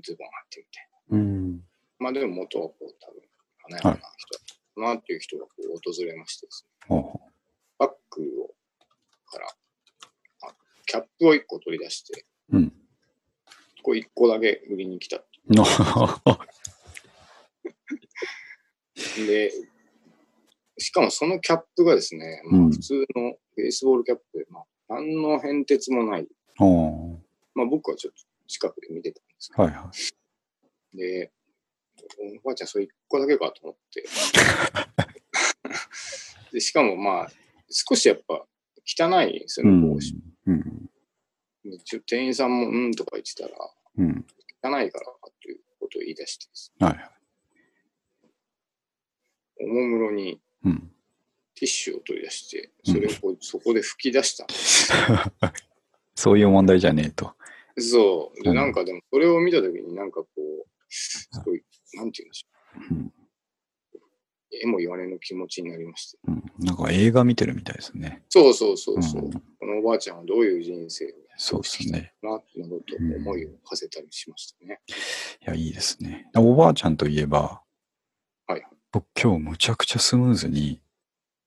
[0.01, 1.17] ズボン入ってみたいな。
[1.17, 1.61] うん。
[1.99, 3.21] まあでも元はこう、多分、
[3.57, 4.39] 華やかな人
[4.81, 6.71] だなっていう人がこう訪れましてですね。
[6.87, 7.19] ほうほ
[7.77, 8.55] バッグを、
[9.25, 9.53] から、
[10.43, 12.57] あキャップを1個取り出して、う。
[12.57, 12.73] うん。
[13.83, 15.25] こう1個だけ売りに来た。
[15.49, 15.65] の
[19.27, 19.51] で、
[20.83, 26.27] しかもそのキャップがですね、まあ、うん普通のベースボールキャップで、まあ、何の変哲もない。
[27.55, 29.89] まあ僕はちょっと近くで見てたんですけど、はいは
[30.93, 30.97] い。
[30.97, 31.31] で、
[32.43, 34.03] おばあちゃんそれ1個だけかと思って。
[36.51, 37.31] でしかもまあ、
[37.69, 38.45] 少しやっぱ
[38.85, 40.13] 汚いんですよね、うん帽子。。
[40.47, 40.89] うん。
[42.05, 43.55] 店員さんもうんとか言ってたら、
[43.99, 44.25] うん。
[44.61, 47.09] 汚いからかということを言い出してですねはいはい。
[49.61, 50.91] おもむろにうん。
[51.55, 54.47] ティッシュを取り出して、それをこうそこで吹き出した。
[56.15, 57.33] そういう問題じゃねえと。
[57.77, 58.43] そう。
[58.43, 62.47] で、うんなんかでも、それを見たときになんかこう、すごい、なんて言うんでしょ
[62.91, 63.07] うん。
[63.07, 63.13] う。
[64.51, 66.17] 絵も言われぬ気持ちになりました。
[66.27, 68.23] うん、なんか映画見てるみたいですね。
[68.29, 69.25] そうそうそうそう。
[69.25, 69.31] うん
[69.63, 72.13] このおばあちゃんはどういう人生をそうですね。
[72.21, 74.81] なってなどと思いを馳せたりしましたね。
[74.89, 74.93] い
[75.45, 76.29] や、いいですね。
[76.35, 77.63] おばあちゃんといえば、
[78.45, 78.67] はい。
[78.93, 80.79] 僕今日むちゃくちゃスムーズに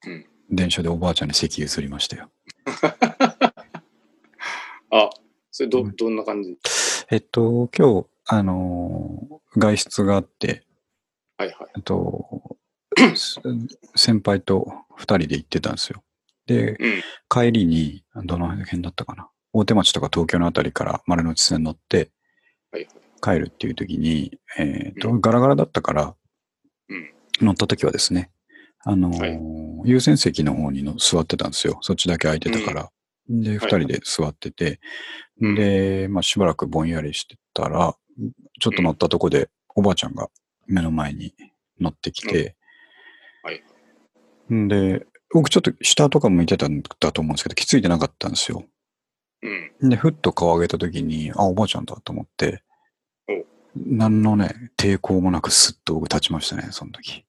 [0.04, 0.26] うん。
[0.50, 2.28] 電車でおばあちゃんに席譲りましたよ。
[4.90, 5.10] あ、
[5.52, 6.58] それど、うんどんな感じ？
[7.08, 10.64] えっと、今日、あのー外出があって、
[11.38, 11.70] はいはい。
[11.76, 12.58] えっと、
[13.14, 13.40] す
[13.96, 16.02] 先輩と二人で行ってたんですよ。
[16.46, 17.02] で、うん。
[17.28, 19.30] 帰りに、どの辺だったかな？
[19.52, 22.10] 大手町とか東京のあたりから丸の内線乗って。
[23.22, 26.14] 帰るっていう時に、えっと、うガラガラだったから、
[26.88, 27.14] うん。
[27.40, 28.30] 乗った時はですね、
[28.84, 31.78] あのーはい優先席の方にの座ってたんですよ。
[31.80, 32.90] そっちだけ空いてたから。
[33.28, 34.80] で、二人で座ってて、
[35.40, 37.94] うんで、まあしばらくぼんやりしてたら、
[38.60, 40.28] ちょっと乗ったとこでおばあちゃんが
[40.66, 41.34] 目の前に
[41.80, 42.56] 乗ってきて、
[43.44, 43.62] はい。
[44.52, 48.64] んで、僕ちょっと下とか向いてたんだと思うんですけど、気づいてなかったんですよ。
[49.80, 49.90] うん。
[49.90, 52.64] で、ふっと顔上げた時に、あ、おばあちゃんだと思って
[53.28, 53.44] お、
[53.76, 57.25] 何のね、抵抗もなくスッと僕立ちましたね、その時。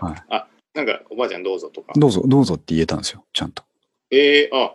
[0.00, 1.92] はいあ、なんか、おばあちゃんどうぞとか。
[1.96, 3.64] どうぞ、どうぞって言えたんですよ、ちゃんと。
[4.10, 4.74] ええあ、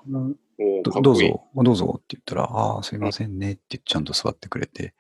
[0.60, 1.30] おどかっこいい。
[1.30, 4.94] どうぞ、どうぞって言ったら、ああ、すいませんねってちゃんと座ってくれて、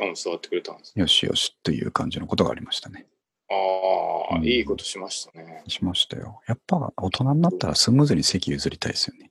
[0.00, 0.98] うん、座ってくれたんです。
[0.98, 3.06] よしよしという感じのことがありましたね。
[3.50, 5.62] ああ、うんいいことしましたね。
[5.66, 6.40] しましたよ。
[6.46, 9.30] やっぱ大人になったらスムーズに席譲りたいですよね。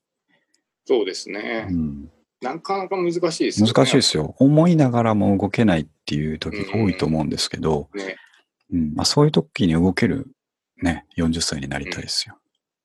[0.85, 1.67] そうですね。
[1.69, 3.73] うん、なかなか難しいですよね。
[3.73, 4.35] 難しいですよ。
[4.39, 8.17] 思いながらも動けないっていう時が多いと思うんですけど、ね。
[8.71, 10.27] うんまあ、そういう時に動ける、
[10.81, 12.37] ね、40歳になりたいですよ。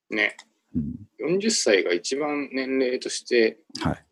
[0.09, 0.35] ね。
[0.75, 4.05] うん40歳が一番年齢としてはい。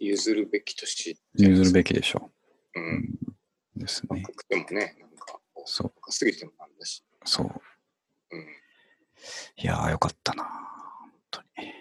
[0.00, 1.88] 譲るべき年譲るべき。
[1.88, 2.30] きでしょ
[2.74, 2.80] う。
[2.80, 2.82] う。
[2.82, 4.22] うんん、ですね。
[4.22, 7.02] 若くてもね、なんか、そう、若すぎてもなんだし。
[7.24, 7.46] そう。
[8.30, 8.40] うん。
[8.40, 10.44] いやー、よかったな。
[10.44, 11.72] 本当に。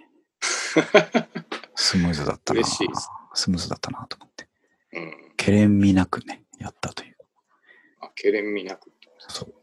[1.76, 2.60] スムーズだったな。
[2.60, 4.48] 嬉しいですスムーズだったなと思って。
[4.94, 5.34] うん。
[5.38, 7.18] けれんみなくね、やったという。
[8.00, 9.54] あ、けれんみなくそう。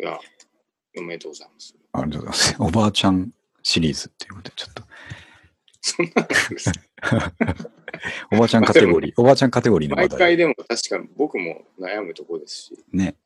[0.00, 0.18] いや、
[0.98, 1.74] おめでとうございます。
[1.92, 2.56] ありがとうございます。
[2.58, 4.82] おばあちゃんシリーズっていうことで、ちょっと、
[5.82, 6.72] そんなのです
[8.32, 10.08] おばあちゃんカテゴリー、おばあちゃんカテゴリーの話題。
[10.10, 12.84] 毎回でも確かに僕も悩むところですし。
[12.92, 13.16] ね。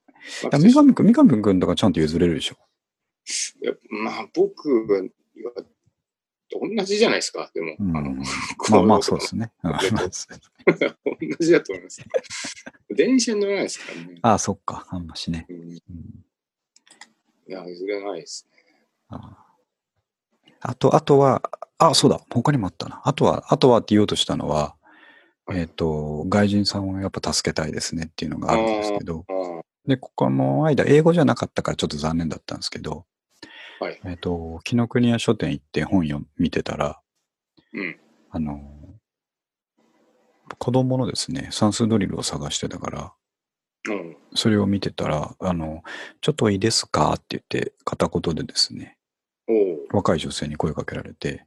[0.51, 2.57] 三上くん、三上くんとかちゃんと譲れるでしょ。
[3.63, 5.65] いやまあ僕は
[6.51, 7.77] 同じじゃないですか、でも。
[7.79, 8.23] うんあのま
[8.79, 9.53] あ まあ、そうですね。
[9.63, 9.71] 同
[11.41, 12.05] じだと思います。
[12.91, 14.19] 電車に乗らないですからね。
[14.23, 14.87] ああ、そっか。
[14.91, 15.47] あんましね。
[15.49, 16.25] うん、いうん
[17.47, 18.65] や、譲れないですね。
[19.09, 19.39] あ
[20.61, 21.43] あと、あとは、
[21.79, 23.03] あ、そうだ、他にもあったな。
[23.05, 24.77] あとは、あとはって言おうとしたのは、
[25.47, 29.27] はいえっ、と、外人さんをやっぱ助けたいですねっていうのがあるんですけど、
[29.87, 33.05] で、ここの間、英語じゃなかったからちょっと残念だったんですけど、
[33.81, 37.01] はいえっ、と、紀ノ国屋書店行って本読見てたら、
[37.73, 38.01] うん。
[38.31, 38.61] あの、
[40.59, 43.13] 子供のですね、算数ドリルを探してたから、
[43.89, 44.17] うん。
[44.35, 45.83] それを見てたら、あの、
[46.21, 48.97] ちょっといいですかって言って、片言でですね、
[49.93, 51.47] 若い女性に声かけられて、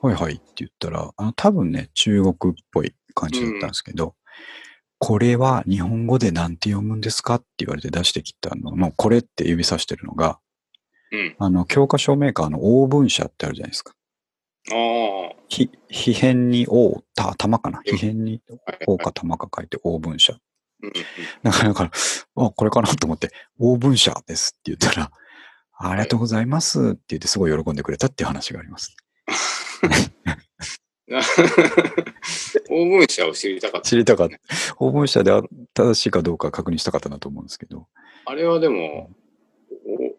[0.00, 4.14] はいはいって言ったら、あの多分ね、中国っぽい感じだったんですけど、
[4.98, 10.38] これは日本語で何て読むんですかって言われて出してきたのの、これって指さしてるのが、
[11.14, 11.36] うん。
[11.38, 13.94] あの、教科書メーカーの欧文社ってあるじゃないですか。
[14.70, 14.78] ああ。
[15.28, 17.78] はひ、皮辺に王、た、玉かな？
[17.78, 18.40] うん皮辺にい
[18.86, 20.32] 王か玉か書いて欧文社。
[20.82, 20.92] うんうん
[21.42, 21.90] だから、だから、
[22.46, 25.10] あ、これかなと思って、欧文社ですって言ったら、
[25.78, 28.96] ありがとうございますって言ってすごい喜んでくれたっていう話があります。
[32.70, 33.88] 大文社を知りたかった。
[33.88, 34.38] 知りたかった。
[34.78, 35.42] 欧文社であ
[35.74, 37.86] 正しいかどうか確認したかったなと思うんですけど。
[38.26, 39.10] あれはでも、お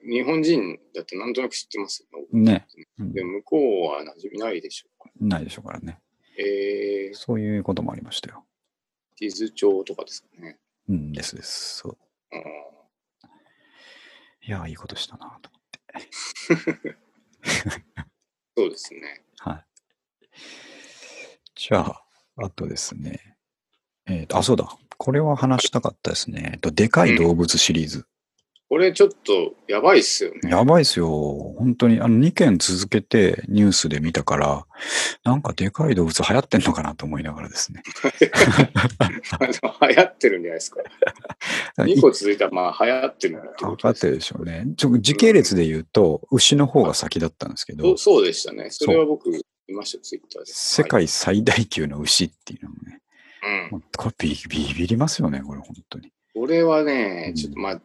[0.08, 2.68] 日本人だってなんとなく知ってますよね。
[3.00, 5.12] うんで向こうは馴染みないでしょうか。
[5.20, 6.00] ないでしょうからね。
[6.38, 8.46] えー、そういうこともありましたよ。
[9.16, 10.60] 地図帳とかですかね。
[10.90, 11.78] うんですです。
[11.80, 11.98] そう。
[12.32, 12.42] うん
[14.48, 16.98] いやー、いいことしたなと思って。
[18.56, 19.24] そうですね。
[19.40, 19.66] はい。
[21.56, 22.04] じゃあ、
[22.38, 23.38] あとですね。
[24.06, 24.70] えっ、と、あ、そうだ。
[24.98, 26.52] これは話したかったですね。
[26.54, 28.06] えっと、でかい動物シリーズ。
[28.68, 30.50] これちょっとやばいっすよね。
[30.50, 31.08] やばいっすよ。
[31.58, 34.66] 本当に、あの、2件続けてニュースで見たから、
[35.24, 37.84] なんかでかい動物流行ってんのかなと思いながらですね。
[38.22, 38.28] 流
[39.96, 40.82] 行ってるんじゃないですか。
[41.78, 44.66] 2個続いたらまあ流行ってるって分ことですかってるでしょうね。
[44.76, 48.70] ちょ時系列で言うと、牛の方が先だったんですけどそう、でしたね。
[48.72, 50.52] それは僕見ました、ツイッターで。
[50.52, 53.00] 世界最大級の牛っていうのもね、
[53.42, 53.82] はいうん。
[53.96, 56.12] これビビビりますよね、これ本当に。
[56.34, 57.82] これはね、ちょっとまあ、言っ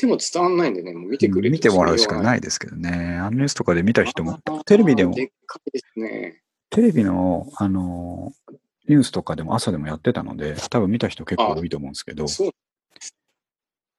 [0.00, 2.22] ても伝わんないんでね、もう見てくれ見てもらうしかい。
[2.22, 3.18] ないですけどね。
[3.20, 6.42] あのニュースとかで見た人も、テレビでも、でっかいですね。
[6.70, 8.54] テレビの、あのー、
[8.88, 12.26] ニュースとかでも朝でもやってたので、多分見た人結構多いと思うんですけど、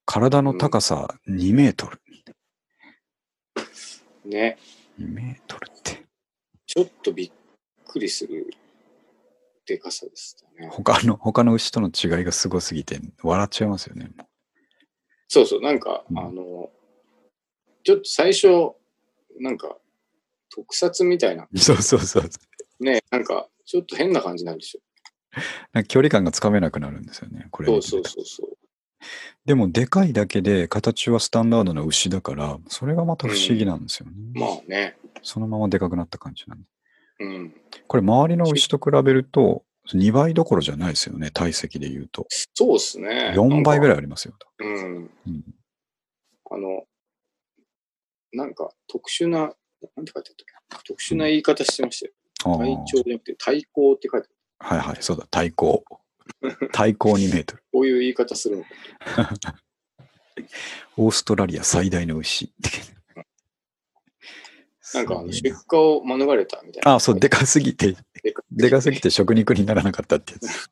[0.05, 2.01] 体の高さ2メートル。
[4.25, 4.57] ね。
[4.99, 6.03] 2メートルって。
[6.65, 7.31] ちょっとびっ
[7.85, 8.53] くりする
[9.65, 10.69] でかさでしたね。
[10.71, 14.09] 他の、他の牛との違いがすごすぎて、笑っちゃいますよね。
[14.17, 14.25] も
[15.31, 16.69] そうそう、なんか、うんあの、
[17.85, 18.73] ちょっと最初、
[19.39, 19.77] なんか、
[20.53, 22.83] 特撮みたいな、うそうそうそう。
[22.83, 24.81] ね、なんか、ちょっと変な感じなんでしょ。
[25.71, 27.47] なんか距離感がつかめなくなるんですよね。
[27.49, 28.57] これそうそうそうそう。
[29.45, 34.15] でも、でかいだけで形はスタンダードな牛だから、それがまた不思議なんですよね。
[34.33, 34.97] まあね。
[35.23, 36.65] そのままでかくなった感じなんで。
[37.21, 37.55] うん。
[37.87, 39.63] これ、周りの牛と比べると、
[39.97, 42.25] 2倍どころじゃないですよね、体積で言うと。
[42.53, 43.33] そうですね。
[43.35, 43.97] 4倍ぐらい。
[43.97, 44.35] ありますよ。
[44.59, 44.95] うん。
[44.95, 45.09] うん、
[46.49, 46.83] あの、
[48.33, 49.39] なんか特殊な、
[49.95, 50.35] なんて書いてあっ
[50.69, 50.83] たっけ？
[50.87, 52.13] 特殊な言い方してましたよ。
[52.57, 54.27] 体長じゃなくて体高って書いて
[54.59, 54.79] ある。
[54.79, 55.83] はいはい、そうだ、対抗。
[56.71, 57.63] 対抗2メートル。
[57.71, 58.69] こういう言い方するのか
[60.97, 62.53] オーストラリア最大の牛。
[64.93, 66.95] なんか出荷を免れたみたいな。
[66.95, 67.95] あ、そう、でかすぎて、
[68.51, 70.69] でかすぎて食肉にならなかったってやつ。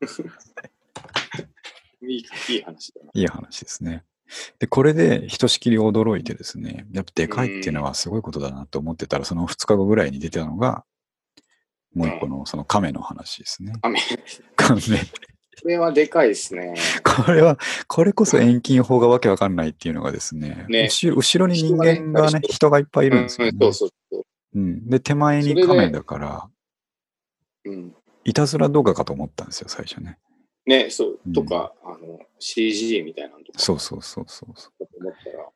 [2.02, 3.10] いいいい話だな。
[3.12, 4.04] いい話ですね。
[4.58, 10.84] で、これでひとしきり驚いてですね、やっぱでかいっていうのはすごいことだなと思ってたら、その2日後ぐらいに出てたのが、
[11.94, 13.72] もう一個のその亀の話ですね。
[13.82, 14.00] 雨。
[14.56, 14.80] 亀。
[15.62, 16.74] これはでかいですね。
[17.04, 23.52] これは、これこそ遠近法がわけわかんないっていうのがですね、ね後後ろに人間がね、人がいっぱいいるんですよね。
[23.54, 24.24] うん、そうそうそう。
[24.54, 26.48] うんで、手前に亀だから、
[27.70, 30.18] うん、いたずら動画かと思ったんですよ、最初ね。
[30.66, 34.88] ね、そううん、とか、あの、CG みたいなのとか、そうそうそうそうそう。
[35.00, 35.48] 思ったら、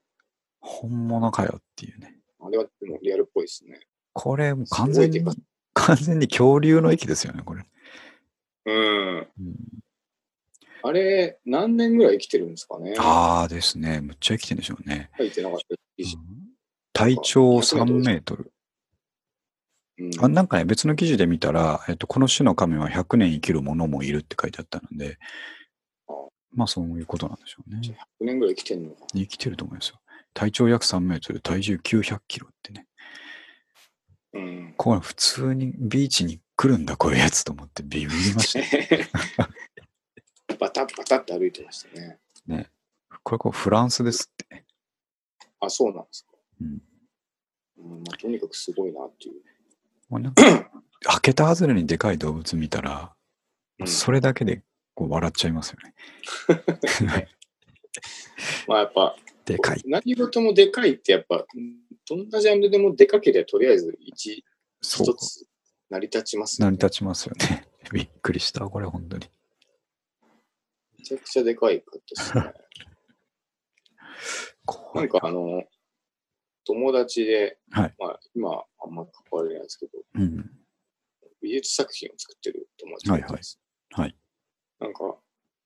[0.61, 2.17] 本物かよっていうね。
[2.41, 3.81] あれはでもリアルっぽいですね。
[4.13, 5.25] これ、もう完全に
[5.75, 7.65] 完全に恐竜の駅ですよね、これ。
[8.67, 9.19] うん。
[9.19, 9.57] うん
[10.87, 12.95] あれ、何年ぐらい生きてるんですかね？
[12.99, 14.03] ああですね。
[14.03, 15.11] むっちゃ生きてるんでしょうね。
[15.17, 15.77] 書いてなかった。
[16.93, 18.53] 体長3メートル。
[19.99, 25.19] うんあなんかね、別の記事で見たら、えっと、この種の亀は100年生きるものもいるって書いてあったので
[26.09, 26.13] あ、
[26.53, 27.81] まあそういうことなんでしょうね。
[28.21, 29.07] 100年ぐらい生きてんのか。
[29.15, 30.01] 生きてると思いますよ。
[30.33, 32.87] 体長約3メートル、体重900キロってね。
[34.33, 34.75] うん。
[34.77, 39.05] これ普通にビーチに来るんだ、こういうやつと思ってビビりましたよ。
[40.59, 42.19] バタッバタって歩いてましたね。
[43.23, 44.65] これこうフランスですって。
[45.61, 46.33] あ、そうなんですか。
[46.61, 46.83] うん
[47.79, 49.43] うんまあ、とにかくすごいなっていう。
[50.09, 50.43] もうなんか、
[51.05, 53.15] 開けた外れにでかい動物見たら、
[53.79, 54.63] うんそれだけで
[54.95, 55.95] こう笑っちゃいますよね。
[58.69, 59.83] まあやっぱ、でかい。
[59.85, 61.45] 何事もでかいってやっぱ、
[62.09, 64.45] どんなジャンルでもでかければとりあえず一
[64.81, 65.15] 一。
[65.15, 65.47] つ
[65.91, 66.77] 成り立ちますよね。
[66.77, 67.69] 成り立ちますよね。
[67.93, 69.29] びっくりした、これ本当に。
[70.99, 72.55] めちゃくちゃでかいかったですね。
[74.95, 75.65] なんかあの、
[76.65, 80.51] 友達で、はいまあ今あんま関われないですけど、うん。
[81.43, 83.61] 美術作品を作ってる友達です。
[83.93, 84.17] はいはい
[84.81, 85.17] なんか、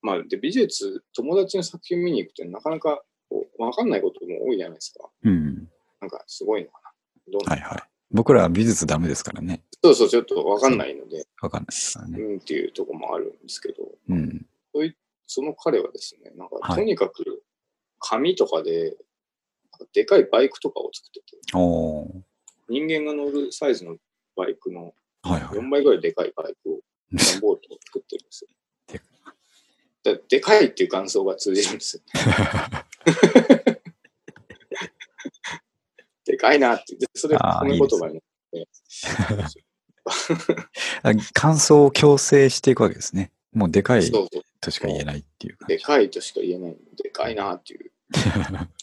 [0.03, 5.09] まあで美術、友達の作品見に行くってなかなかこう分かんないことも多いじゃないですか。
[5.25, 5.69] うん。
[6.01, 6.91] なんかすごいのかな。
[7.33, 7.83] どうなのはいはい。
[8.11, 9.63] 僕らは美術ダメですからね。
[9.83, 12.19] そうそう、ちょっと分かんないので、わかんないですからね。
[12.21, 14.47] うんっていうところもあるんですけど、うん。
[15.29, 17.43] その彼はですね、なんかはいとにかく
[18.01, 18.97] 紙とかで、
[19.93, 21.37] でかいバイクとかを作ってて。
[22.69, 23.97] 人間が乗るサイズの
[24.37, 25.59] バイクのはいはい。
[25.59, 26.79] 4倍ぐらいでかいバイクを、
[27.13, 28.51] 段ボールとか作ってるんですよ。
[30.05, 32.03] でででかいっていう感想が通じるんですよ。
[36.25, 36.95] でかいなって。
[36.97, 38.23] でそれ褒め言葉に
[41.03, 43.33] あ感想を強制していくわけですね。
[43.53, 44.11] もうでかい。
[44.61, 45.67] としか言えないっていうか。
[45.67, 46.77] でかいとしか言えない。
[47.03, 47.91] でかいなっていう。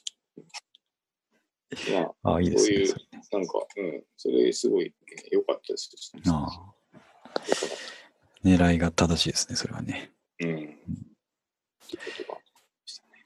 [1.93, 2.85] まあ、ああ、いいですね。
[2.87, 4.93] そういうなんか、うん、それすごい
[5.31, 5.91] 良かったです。
[6.27, 6.75] ああ
[8.43, 10.11] 狙いが正しいですね、それはね。
[10.39, 10.49] うん。
[10.49, 10.77] う
[11.87, 12.39] ことが。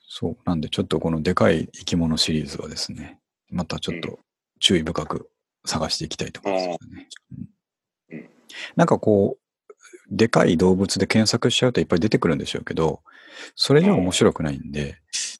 [0.07, 0.37] そう。
[0.45, 4.19] なんで、ちょっとこのでかい生き物シリーズはですね、またちょっと
[4.59, 5.29] 注意深く
[5.65, 7.07] 探していきたいと思いますね。
[7.31, 8.29] うんうん
[8.75, 9.43] なんかこう、
[10.09, 13.03] でかい動物で検索しちゃうといっぱい出てくるんでしょうけど、
[13.55, 14.97] それじゃ面白くないんで、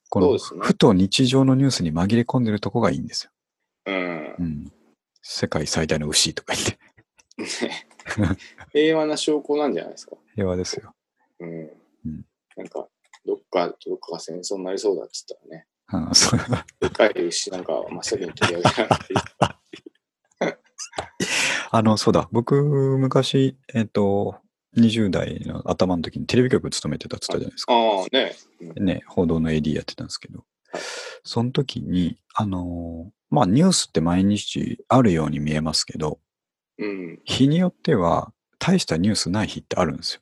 [0.09, 3.31] このふと日常のニュースに紛れ込んでるとこがいいんですよ。
[3.85, 4.43] うんう。
[4.43, 4.71] ん。
[5.21, 7.69] 世界最大の牛とか言って、
[8.73, 10.15] 平和な証拠なんじゃないですか。
[10.33, 10.93] 平和ですよ。
[11.39, 11.69] うん。
[12.05, 12.25] うん
[12.57, 12.87] なんか、
[13.25, 16.39] どっか、どっかが戦争になりそうだっつったらね、うん、そう
[16.81, 20.57] でかい牛なんか真っ先に取り上げられて、
[21.71, 22.61] あの、そうだ、僕、
[22.97, 24.35] 昔、えっ、と、
[24.77, 27.73] 20代の頭の時にテレビ局勤めてたって言ったじゃないですか。
[27.73, 28.35] ああ、ね。
[28.77, 30.39] うんね、報道の AD やってたんですけど、
[30.71, 30.81] はい
[31.23, 36.19] その時に、あのーまあ、ニュースって毎日あるように見えますけど、
[36.77, 37.19] うん。
[37.25, 40.21] 日によっては、大したニュースない日ってあるんですよ。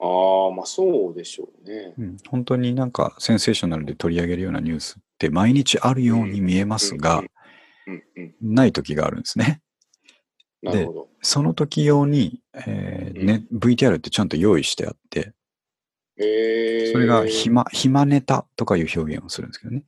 [0.00, 1.94] ああ、まあそうでしょうね。
[1.98, 7.22] うん、本当になんかセンセーショナルで取り上げるようなニュースって毎日あるように見えますが。
[8.40, 9.60] ない時があるんですね。
[10.62, 11.08] なるほど。
[11.22, 15.32] その時用に、えーね VTR ってちゃんと用意してあって、
[16.18, 19.84] えー、それが暇、暇ネタとかいう表現をするんですけどね。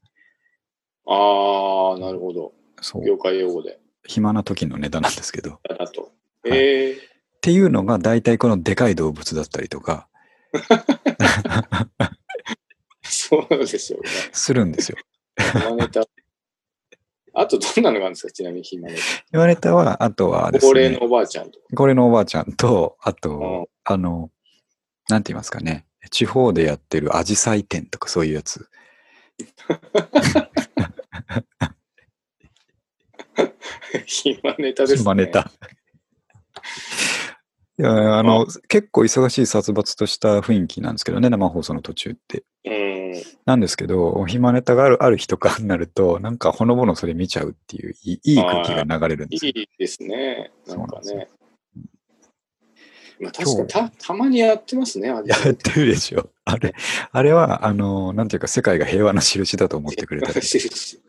[1.07, 2.53] ああ、なるほど。
[2.81, 3.05] そう。
[3.05, 3.79] 業界用語で。
[4.05, 5.61] 暇な時のネタなんですけど。
[5.69, 6.03] だと。
[6.03, 6.13] はい
[6.45, 7.13] ええ
[7.43, 10.07] っていうのが大体このでかい動物だったりとか
[13.03, 14.09] そうでしょうね。
[14.33, 14.99] するんですよ。
[15.37, 16.05] 暇ネタ。
[17.35, 18.33] あと、どんなのがあるんですか？
[18.33, 18.95] ちなみに暇ネ
[19.33, 20.53] 言われたは、あとはタ。
[20.53, 21.65] ですね高齢の、おばあちゃんとか。
[21.75, 24.31] 高齢のおばあちゃんと、あうんと、あの、
[25.09, 28.69] なんて言いますかね、地方でやってるアジサイ店とかそういうやつ。
[34.07, 34.99] 暇ネタですね。
[34.99, 35.51] 暇ネタ。
[37.79, 42.45] いや、あの、結構忙しい殺伐とした雰囲気なんですけどね、生放送の途中って。
[42.65, 43.23] うん。
[43.47, 49.53] なんですけど、暇ネタがあるある日とかになると、なんかほのぼのそれ見ちゃうっていう、いいいい空気が流れるんですよ。
[49.55, 50.53] いいですね。
[50.67, 51.29] なんかね。
[53.21, 56.31] まあ、確かにたたまにやってますね、あれやってるでしょ。
[56.45, 56.75] あれ、
[57.13, 60.41] あれは、あの、なんていうか、世界が平和な印だと思ってくれたら。
[60.41, 61.01] 印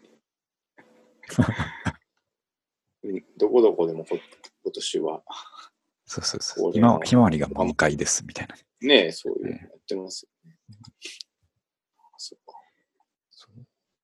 [3.03, 4.17] うん どこどこでもこ
[4.63, 5.23] 今年は、
[6.05, 6.71] そうそうそう。
[6.71, 8.55] これは今、ひまわりが満開です、みたいな。
[8.87, 10.55] ねそういうのやってますよね。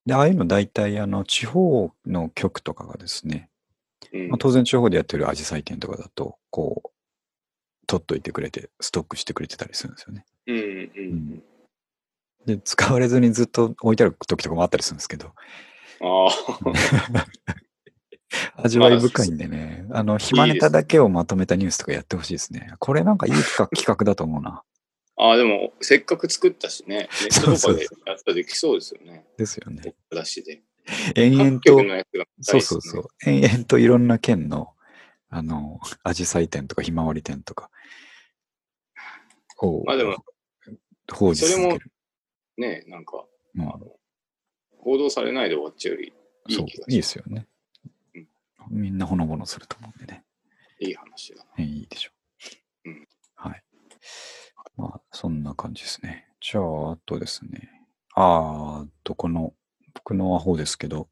[0.05, 3.49] で、ああいうの大体、あの、地方の局とかがですね、
[4.11, 4.29] うん。
[4.29, 6.89] まあ、当然地方でやってるアジサイ店とかだと、こう、
[7.85, 10.25] 取っといてくれて、ストックしてくれてたりするんですよね。
[10.47, 11.43] うんうん
[12.45, 15.33] で、使われずにずっと置いてある時とかもあったりするんですけど、
[16.01, 16.29] ああ、
[18.55, 22.73] 味わい深いんでね、あの、暇ネタだけをまとめたニュースとかやってほしいですね。
[22.79, 24.63] これなんかいい企画企画だと思うな。
[25.15, 29.25] ああ、でも、せっかく作ったしね、ネットとかでやったらできそうですよね。
[29.37, 29.81] ですよね。
[29.83, 30.61] 僕出しで。
[31.15, 33.07] 延々と、のやつが見たそうそうそう。
[33.25, 34.73] 延々といろんな県の、
[35.29, 37.69] あの、アジサイ店とかひまわり店とか
[39.57, 40.23] を、まあでも、
[41.11, 41.91] 報じ続ける。
[42.57, 43.25] ね、なんか、
[43.55, 43.79] うんあの
[44.81, 46.13] 報道されないで終わっちゃうより
[46.47, 47.47] いそうい気が、いいですよねうん。
[48.69, 50.23] みんなほのぼのすると思うんでね。
[50.79, 51.51] いい話だな。
[51.57, 52.11] えいいでしょ
[52.85, 52.89] う。
[52.89, 53.63] うんはい。
[54.77, 56.27] まあ、そんな感じですね。
[56.41, 57.69] じゃあ、あとですね。
[58.15, 59.53] あーあと、この、
[59.93, 61.09] 僕のアホですけど、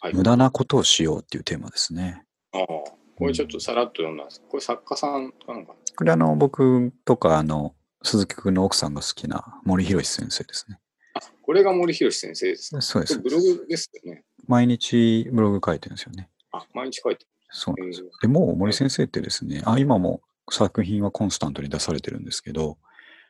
[0.00, 2.22] はい無駄なことをしようっていうテーマですね。
[2.52, 4.42] ああ、これちょっとさらっと読んだんです。
[4.48, 10.78] これ作家さんかなんかこれあの、僕とか、あの、鈴木くんの奥さんが好きな森博先生ですね。
[11.14, 12.80] あ、これが森博先生ですね。
[12.80, 13.18] そうです。
[13.18, 14.22] ブログですよね。
[14.46, 16.28] 毎日ブログ書いてるんですよね。
[16.52, 18.10] あ、毎日書いてそうなんですよえ。
[18.22, 22.78] でもう森先生ってですね、あ、今も作品はコンスタントに出されてるんですけど、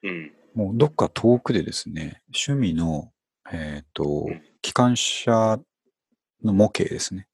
[0.03, 0.33] る。
[0.55, 3.13] もうどっか遠くでですね、趣味の、
[3.53, 5.59] えっ、とうん、機関車
[6.45, 7.29] の模型ですね。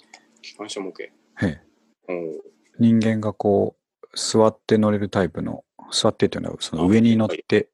[0.00, 0.42] うん。
[0.42, 1.04] 機関車模型。
[1.04, 1.10] へ
[1.46, 1.60] え
[2.08, 2.38] おー
[2.80, 7.70] 人間がこう、座って乗れるタイプの、座ってというのはその上に乗って、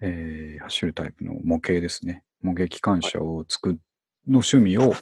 [0.00, 2.24] えー走るタイプの模型ですね。
[2.42, 3.74] 模型機関車を作る
[4.26, 4.94] の趣味を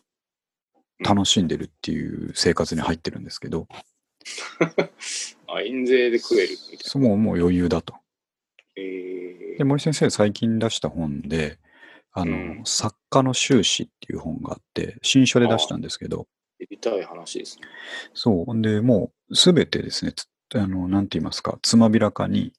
[1.05, 3.69] 楽しんでるっていう生活に入ってるんですけど、
[5.49, 7.93] あ、印税で食えるみたいそももう余裕だと。
[7.95, 8.01] な。
[8.77, 11.59] えで、森先生最近出した本で、
[12.13, 17.63] あの、うん作家の修士っていう本があって、新書で出したんですけど、ー、知りたい話ですね。
[18.15, 18.63] そう。
[18.63, 22.53] で、もうすべてですね、つあの、なんて言いますか、つまびらかに、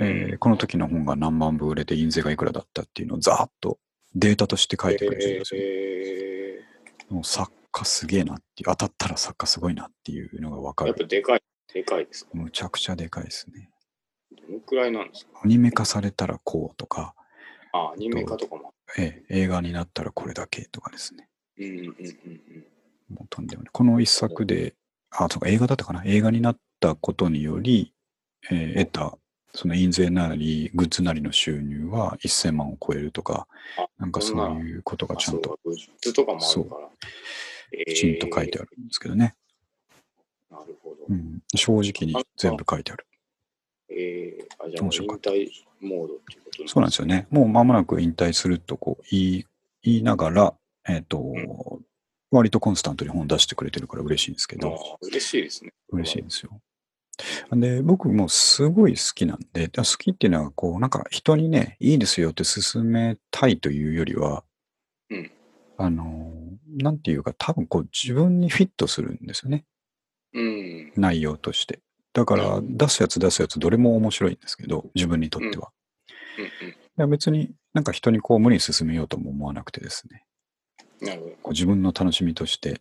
[0.00, 3.78] えーうんこの時の本が何万部売れて印税がいくらだったっていうのをざーっと
[4.16, 5.60] データとして書いてくれてるんですよ。
[5.62, 6.60] え
[7.10, 11.04] もう作家すげえなっていう、当たったら作家すごいなっていうのがわかー、やっる。
[11.04, 12.30] ぱでかい、でかいですか？
[12.34, 13.70] むちゃくちゃでかいですね。
[14.48, 15.40] どのくらいなんですか？
[15.44, 17.14] アニメ化されたらこうとか、
[17.72, 18.72] あ、アニメ化とかも。
[18.98, 21.28] えー映画になったらこれだけとかですね。
[21.58, 21.94] うんうんうんうん。
[23.10, 23.70] もうとんでもない。
[23.72, 24.74] この一作で、
[25.10, 26.02] あ、そうか、映画だったかな？
[26.04, 27.92] 映画になったことにより、
[28.50, 29.18] えー得た、
[29.52, 33.46] その印税なり、グッズなりの収入は1000万を超えるとか
[33.78, 36.88] あ、なんかそういうことがちゃんとグッズとかもあるから。
[37.86, 39.34] きちんと書いてあるんですけどね。
[39.36, 39.44] えー
[40.54, 40.96] なるほど。
[41.08, 43.06] うん、正直に全部書いてある。
[43.90, 45.48] えー、あじゃあもう引退
[45.80, 47.26] モードっていうことそうなんですよね。
[47.30, 49.46] もう間もなく引退するとこう言い
[49.82, 50.54] 言いながら、
[50.88, 51.34] えっ、と、ん
[52.30, 55.72] 割とコンスタントに本出してくれてるから嬉しいんですけあど、ー嬉しいですね。
[55.90, 56.60] 嬉しいんですよ。
[57.52, 64.42] で、僕もすごい好きなんで、好きっていうのは、こう、なんか人にね、いいですよって勧めたいというよりは、
[65.10, 65.30] うん
[65.76, 66.32] あの、
[66.78, 69.64] なんていうか、多分こう、自分にフィットするんですよね、
[70.32, 70.92] うん。
[70.96, 71.80] 内容として。
[72.12, 75.70] だから、うん出すやつ出すやつ、どれも面白いんですけど、自分にとっては。
[76.38, 76.44] うん
[76.96, 80.24] いや別になんか人にこう無理に進めようとも思わなくてですね、
[81.00, 81.08] うん。
[81.08, 81.32] なるほど。
[81.32, 82.80] こう自分の楽しみとして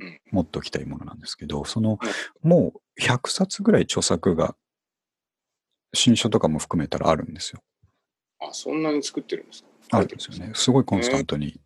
[0.00, 1.98] うん持っておきたいものなんですけど、その、
[2.42, 4.56] もう100冊ぐらい著作が、
[5.92, 7.62] 新書とかも含めたらあるんですよ。
[8.40, 9.68] あ、そんなに作ってるんですか？
[9.98, 10.52] あるんですよね。
[10.54, 11.60] すごいコンスタントに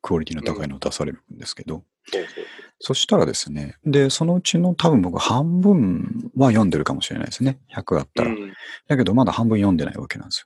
[0.00, 2.44] クオリティの高いのを出されるんですけど、そうそう
[2.84, 7.60] そしたらですね、で、そのうちの多分僕半分は読んでるかもしれないですね。
[7.72, 8.30] 100あったら。
[8.30, 8.52] うん
[8.88, 10.40] だけどまだ半分読んでないわけなんです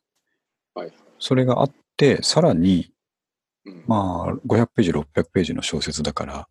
[0.75, 0.83] よ。
[0.83, 0.93] はい。
[1.19, 2.93] それがあって、さらに、
[3.65, 6.49] うんまあ、500ページ、600ページの小説だから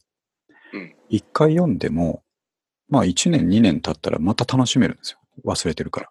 [0.73, 2.23] うん、一、回読んでも、
[2.89, 5.19] まあ1年、2年経ったらまた楽しめるんですよ。
[5.45, 6.09] 忘れてるから。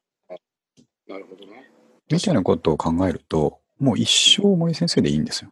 [1.07, 1.71] なるほどね。
[2.11, 5.51] みたいなことを考えると、もう一生森先生でいいんですよ。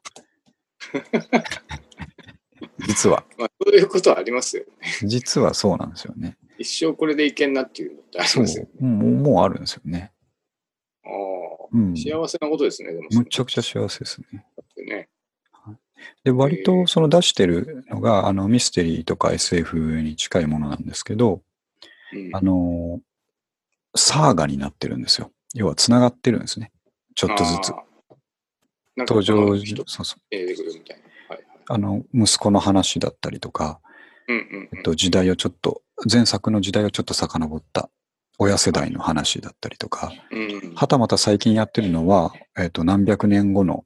[2.87, 3.25] 実は。
[3.39, 4.71] まあ、そういうことはありますよね。
[5.05, 6.37] 実はそうなんですよね。
[6.59, 8.89] 一生これでいけんなっていうのってありそうますよね。。
[8.89, 10.13] もうもうあるんですよね。
[11.05, 11.09] あ
[11.73, 11.97] うんあ、。
[11.97, 13.09] 幸せなことですね、でも。
[13.11, 14.47] むちゃくちゃ幸せですね。
[14.77, 15.09] せね。
[16.25, 21.43] で、割とその出してるのが、あの、ミステリーとか SF に近いものなんですけど、
[22.13, 23.01] うんあの、
[23.95, 25.31] サーガになってるんですよ。
[25.55, 26.73] 要は繋がってるんですね。
[27.15, 27.73] ちょっとずつ
[28.97, 30.21] なんか登場人、そうそう。
[30.31, 31.03] 出てくるみたいな。
[31.69, 33.81] あの、息子の話だったりとか、
[34.29, 34.79] うんうんうん。
[34.79, 37.89] えっと、時代をちょっと、前作の時代をちょっと遡った
[38.39, 43.85] 親世代の話だったりとか、うんはたまた最近やってるのは、えっと、何百年後の、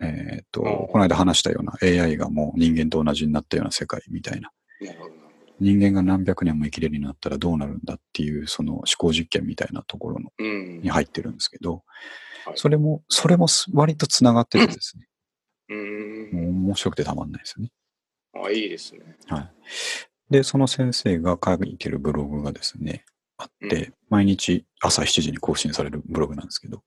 [0.00, 4.50] えっと、うんこの間話したような AI がもう人間と同じになったような世界みたいな。
[4.80, 5.28] なるほどなる
[5.60, 10.30] 人間が何百年も生きれるようになったらどうなるんだっていう、その思考実験みたいなところの
[10.80, 10.88] に。
[10.88, 11.82] 入ってるんですけど、
[12.46, 15.06] はいそれも、それもす割と繋がっててですね、
[15.68, 15.74] う。
[15.74, 17.70] ん面白くてたまんないですよね。
[18.34, 19.16] あ、いいですね。
[19.26, 19.52] はい。
[20.30, 23.04] で、その先生が書いてるブログがですね、
[23.36, 26.82] あって、う毎日朝7時に更新されるブログなんですけど、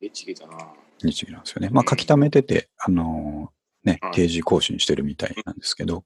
[0.00, 0.72] 律儀だな。
[1.02, 1.70] 日時なんですよね。
[1.70, 6.04] まあ書き溜めてて、あのーねはい、定時更新してるみたいなんですけど、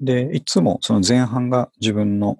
[0.00, 2.38] で、いつもその前半が自分の、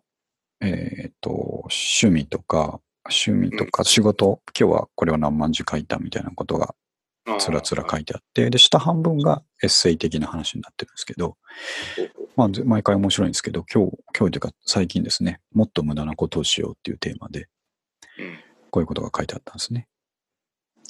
[0.61, 1.31] えっ、と、
[1.71, 6.75] 趣味とか、趣味とか仕事、今日はこれを何万字書いたみたいなことが
[7.39, 11.37] つらつら書いてあって、で、下半分がエッセイ的な話になってるんですけど、
[12.37, 17.49] まあ、ぜ毎回面白いんですけど、今日、今日というか最近ですね、もっと無駄なことをしようっていうテーマで、
[18.19, 18.39] うん。
[18.71, 19.89] こういうことが書いてあったんですね。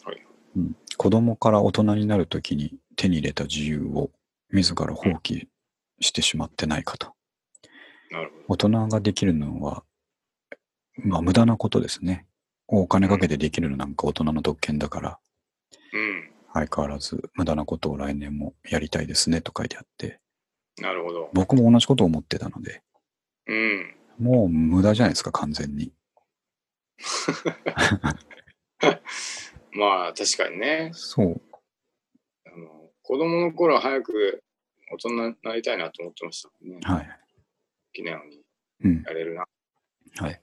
[0.05, 0.23] はい。
[0.57, 4.11] うん、子供から大人になるときに手に入れた自由を
[4.51, 5.47] 自ら放棄
[6.01, 7.13] してしまってないかと。
[8.11, 9.85] なるほ大人ができるのは、
[11.05, 12.27] まあ無駄なことですね。
[12.67, 15.19] お金かけてできるのなんか大人の特権だから、
[15.93, 15.99] ど。
[15.99, 16.31] うん。
[16.53, 20.21] 相変わらず無駄なことを来年もやりたいですねと書いてあって、
[20.81, 21.31] なるほど。
[21.33, 22.83] 僕も同じことを思ってたので、
[23.47, 23.95] うん。
[24.19, 25.93] もう無駄じゃないですか、完全に。
[29.73, 30.91] まあ、確かにね。
[30.93, 31.41] そう。
[32.47, 34.43] あの子供の頃は早く
[34.93, 36.81] 大人になりたいなと思ってましたもんね。
[36.83, 37.07] はい。
[37.07, 37.13] 好
[37.93, 38.43] きなように
[38.85, 39.03] うん。
[39.03, 39.45] やれるな。
[40.17, 40.41] はい。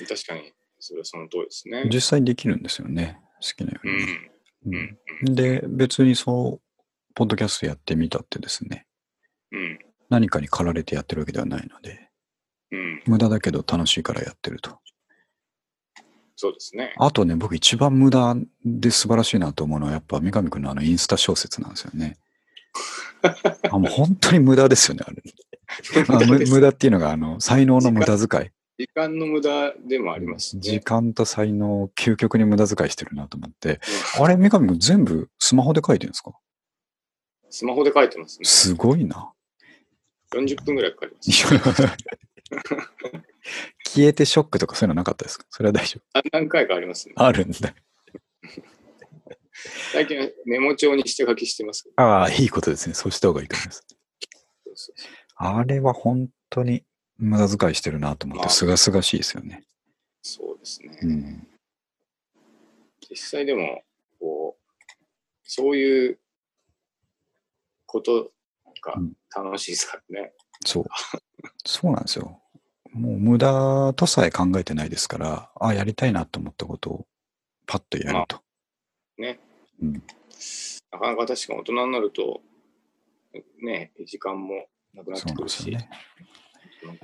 [0.00, 0.06] うん。
[0.06, 1.88] 確かに、それはその通りですね。
[1.92, 3.18] 実際できるんですよね。
[3.40, 4.12] 好きなよううにね。
[4.12, 4.16] ん。
[4.16, 4.18] う
[4.66, 5.34] うんん。
[5.34, 6.82] で、別にそう、
[7.14, 8.86] ポッドキャストやってみたってですね、
[9.52, 9.78] うん。
[10.08, 12.08] 何かに駆られてやってるわけではないので、
[12.72, 13.02] うん。
[13.06, 14.78] 無駄だけど楽しいからやってると。
[16.36, 16.94] そうですね。
[16.96, 18.34] あとね、僕一番無駄
[18.64, 22.16] で素晴らしいなと思うのは、やっぱ三上くんのあのインスタ小説なんですよね。
[23.70, 25.22] あもう本当に無駄ですよね、あれ。
[26.08, 28.50] まあ、む無駄っていうのが、あの、才能の無駄遣い。
[28.80, 30.62] 時間の無駄でもありますしね。
[30.62, 33.78] 時間と才能を究極に無駄遣いしてるなと思って、
[34.18, 36.32] あれ、三上くん全部スマホで書いてるんですか？
[37.50, 38.44] スマホで書いてますね。
[38.46, 39.32] すごいな。
[40.32, 41.30] 40分ぐらいかかります。
[43.86, 45.44] 消えてショックとかそういうのなかったですか？
[45.50, 46.18] それは大丈夫？
[46.18, 47.14] あ何回かありますね。
[47.18, 47.74] あるんだ。
[49.92, 51.86] 最近はメモ帳にして書きしてます。
[51.96, 52.94] ああ、いいことですね。
[52.94, 53.84] そうした方がいいと思います。
[53.86, 53.94] そ
[54.72, 56.82] うそうそうあれは本当に
[57.20, 59.62] 無駄遣いしてるなと思って、まあすがすがしいですよね。
[60.22, 60.98] そうですね。
[61.02, 61.48] うん。
[63.08, 63.82] 実際でも、
[64.18, 64.80] こう、
[65.44, 66.18] そういう
[67.86, 68.32] こと
[68.82, 70.32] がうん楽しいですからね。
[70.64, 70.84] そう。
[71.64, 72.40] そうなんですよ。
[72.92, 77.06] もう無駄とさえ考えてないですから、ああ、やりたいなと思ったことを
[77.66, 78.42] パッとやると。
[79.18, 79.38] ね。
[79.80, 79.92] うん。
[80.90, 82.40] なかなか確かに大人になると、
[83.62, 85.90] ね、時間もなくなってくるし、ですよね。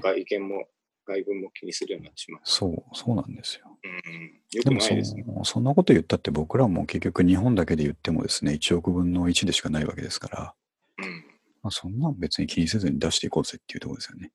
[0.00, 0.66] 外見も
[1.06, 2.40] 外文も気にするようになってしまう。
[2.44, 3.78] そう、そうなんですよ。
[3.82, 5.24] うん、よでもそくないですね。
[5.44, 10.54] そんなこと言ったって僕らも結局日本だけで言ってもですね、1億分の1でしかないわけですから、
[10.98, 11.24] うん、
[11.62, 14.32] まあ、そんなん別に気にせずに出していこうぜっていうところですよね。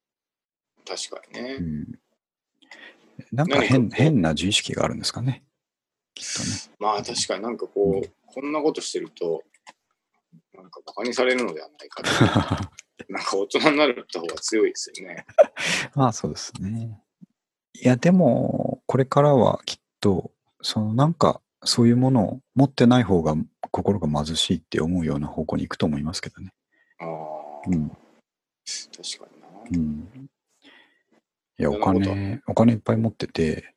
[0.87, 1.55] 確かにね。
[1.55, 1.99] うん。
[3.31, 5.43] なんか変変な自意識があるんですかね。
[6.15, 6.75] きっとね。
[6.79, 9.43] まあ確かになんかこう、こんなことしてると、
[10.53, 12.69] なんかバカにされるのではないかと。
[13.09, 15.25] なんか大人になる方が強いですよね。
[15.95, 17.01] まあそうですね。
[17.73, 20.31] いや、でも、これからはきっと、
[20.61, 23.35] そのなんか、そういうものを持ってない方が
[23.71, 26.53] 心が貧しいって思うような方向に行くと思いますけどね。
[26.99, 27.07] ああ、
[27.67, 27.89] うん。
[27.89, 27.97] 確
[29.23, 29.47] かにな。
[29.71, 30.29] うん。
[31.59, 33.75] いや、お金、お金いっぱい持ってて、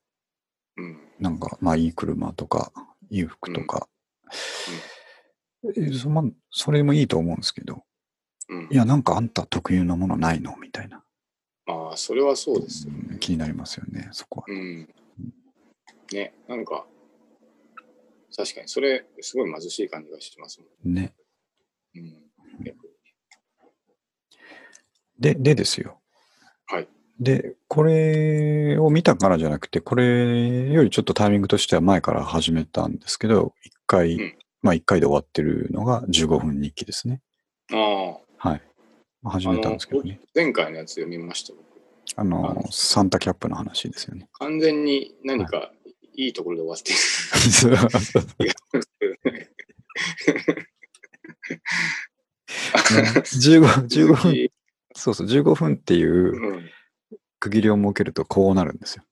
[0.77, 0.99] うん。
[1.19, 2.73] なんか、まあいい車とか、
[3.11, 3.89] いい服とか、
[5.77, 7.85] えそまあそれもいいと思うんですけど、
[8.49, 8.75] うんい。
[8.77, 10.57] や、なんかあんた特有のものないの？
[10.61, 11.03] みたいな、
[11.67, 12.95] まあ、それはそうですよ。
[12.97, 14.47] うん気になりますよね、そこは。
[14.49, 14.89] うん。
[16.13, 16.85] ね、なんか、
[18.37, 20.95] 確かに、それ、すごい貧しい感じがしますもん。
[20.95, 21.15] ね。
[21.95, 22.13] うん。
[25.19, 26.01] で、でですよ。
[26.67, 26.89] はい。
[27.21, 37.21] で、これを見たからじゃなくて、これよりちょっとタイミングとしては前から始めたんですけど、1回、うんまあ1回で終わってるのが15分日記ですね。
[37.71, 38.24] ああ。
[38.45, 38.63] はい。
[39.23, 40.21] まあ、始めたんですけどね。
[40.35, 41.65] 前回のやつ読みました、僕。
[42.15, 44.29] あの、サンタキャップの話ですよね。
[44.35, 45.73] 完全に何か
[46.15, 46.99] いいところで終わってる。
[53.25, 54.51] 15, 15分、
[54.95, 56.71] そうそう、15分っていううん。
[57.41, 59.05] 区切りを設けるとこうなるんですよ。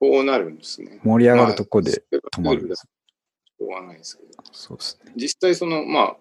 [0.00, 0.98] こうなるんですね。
[1.04, 2.88] 盛り上がるとこでまあ止まるんです。
[3.46, 4.30] しょうがないですけど。
[4.50, 5.12] そうですね。
[5.14, 6.16] 実際その、まあ、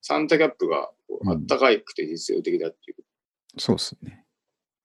[0.00, 0.90] サンタキャップが
[1.26, 2.96] あったかいくて実用的だっていう。
[3.58, 4.24] そうですね。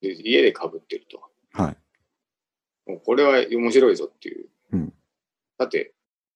[0.01, 1.21] で家で被ってると。
[1.53, 1.77] はい。
[2.89, 4.49] もうこれは面白いぞっていう。
[4.73, 4.93] うん
[5.57, 5.93] だって、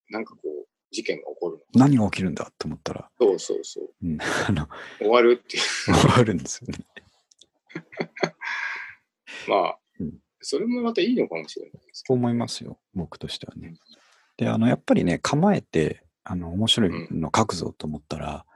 [0.08, 1.80] なんかこう、事件が起こるの。
[1.80, 3.88] 何が起きるんだと思ったら、そうそうそう。
[4.00, 4.68] うん、 あの、
[4.98, 5.62] 終わるっていう。
[5.92, 6.86] 終わるんですよね。
[9.48, 10.12] まあ、うん
[10.48, 13.74] それもまたいいのかもしれないですけそう思いますよ、僕としてはね。
[14.36, 18.46] で、あの、やっぱりね、構えて、あの、面白いの書くぞと思ったら、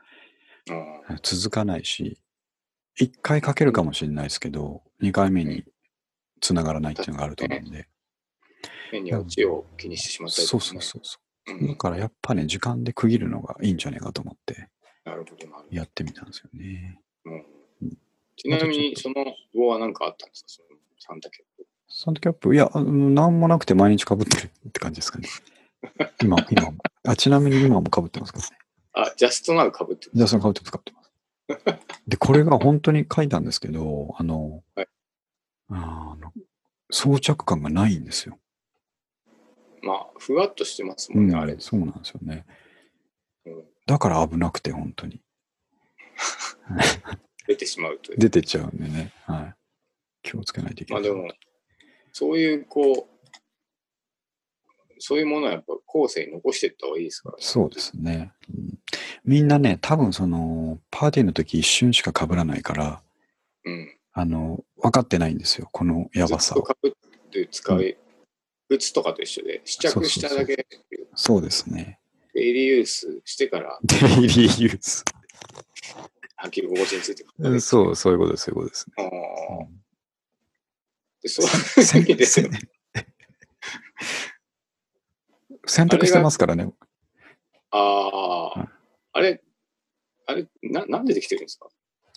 [1.22, 2.18] 続かないし、
[2.96, 5.64] 一回書けるかもしれないですけど、二回目に
[6.40, 7.88] 繋がらないっていうのがあると思うんで。
[8.90, 11.54] 変にオチを気にしてしまったりとかね、そうそうそうそう。
[11.54, 14.68] うんだからやっぱね、時間で区切るのがいいんじゃないかと思って
[15.04, 17.00] なるほど、なるほやってみたんですよね。
[17.24, 17.30] ど。
[17.30, 17.38] うん
[17.82, 17.98] うん
[18.36, 19.14] ちなみに、その
[19.54, 20.48] 後は何かあったんですか？
[20.48, 20.68] その
[20.98, 21.66] サンタキャップ。
[21.90, 25.28] サンタキャップ、いや、なんもなくて毎日被ってるって感じですかね。
[26.22, 26.78] 今、今も。
[27.04, 28.56] あ、ちなみに今も被ってますからね。
[29.02, 30.10] あ、ジャストナウ被ってる。
[30.14, 32.00] じゃあ、その被ってます、被ってます。
[32.06, 34.86] で、これが本当に書いたんですけど、あの、はい
[35.72, 36.32] あの
[36.90, 38.38] 装着感がないんですよ。
[39.82, 41.56] まあ、ふわっとしてますうんもんね、あれ。
[41.60, 42.44] そうなんですよね。
[43.46, 45.20] うんだから危なくて、本当に。
[47.48, 48.18] 出てしまうという。
[48.18, 49.12] 出てっちゃうんでね。
[49.24, 49.54] はい。
[50.22, 51.02] 気をつけないといけない。
[51.02, 51.28] まあでも、
[52.12, 53.09] そういう、こう、
[55.00, 57.42] そういうものはやっぱ後世に残していった方がいいですからね。
[57.42, 58.78] そうですね、うん
[59.24, 63.02] みんなね、多分その、パーティーの時一瞬しか被らないから、
[63.64, 63.96] うん。
[64.12, 65.68] あの、分かってないんですよ。
[65.72, 66.64] このやばさを。
[66.66, 67.96] ずっと被って使う、
[68.68, 70.66] 靴とかと一緒で、試着しただけ
[71.14, 71.98] そうですね。
[72.34, 73.98] デイリーユースしてからデイ
[74.28, 75.04] リーユース。
[76.44, 77.60] 履き心地についてうんう。
[77.60, 79.68] そう、そういうことです、そういうことですあね。
[81.22, 82.50] でそういう意味で、せん
[85.66, 86.72] 選択してますからね。
[87.70, 88.68] ああ、はい
[89.12, 89.42] あれ、
[90.26, 91.68] あれな、なんでできてるんですか？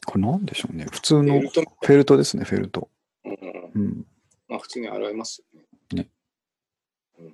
[0.06, 0.86] これなんでしょうね。
[0.92, 2.90] 普通のフフェルトですね、フェルト。
[3.26, 3.34] うん。
[3.74, 4.06] うん。
[4.48, 5.66] まあ普通に洗えますよね。
[5.94, 6.10] ね
[7.20, 7.28] うん。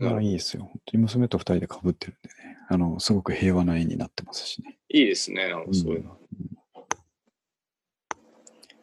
[0.00, 0.64] いやいいですよ。
[0.64, 2.56] 本当に娘と二人で被ってるんでね。
[2.68, 4.78] あの、すごく平和な絵になってますしね。
[4.88, 6.18] いいですね、なんかそういうの。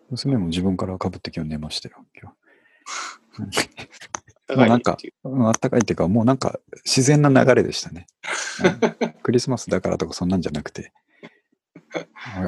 [0.10, 2.34] 娘も自分から被って今日寝ましたよ、今
[3.50, 3.70] 日。
[4.48, 8.08] 高いなんかあったかいっていうか、もうなんか自然な流れでしたね。
[9.02, 10.94] うん クリスマスだからとかそんなんじゃなくて、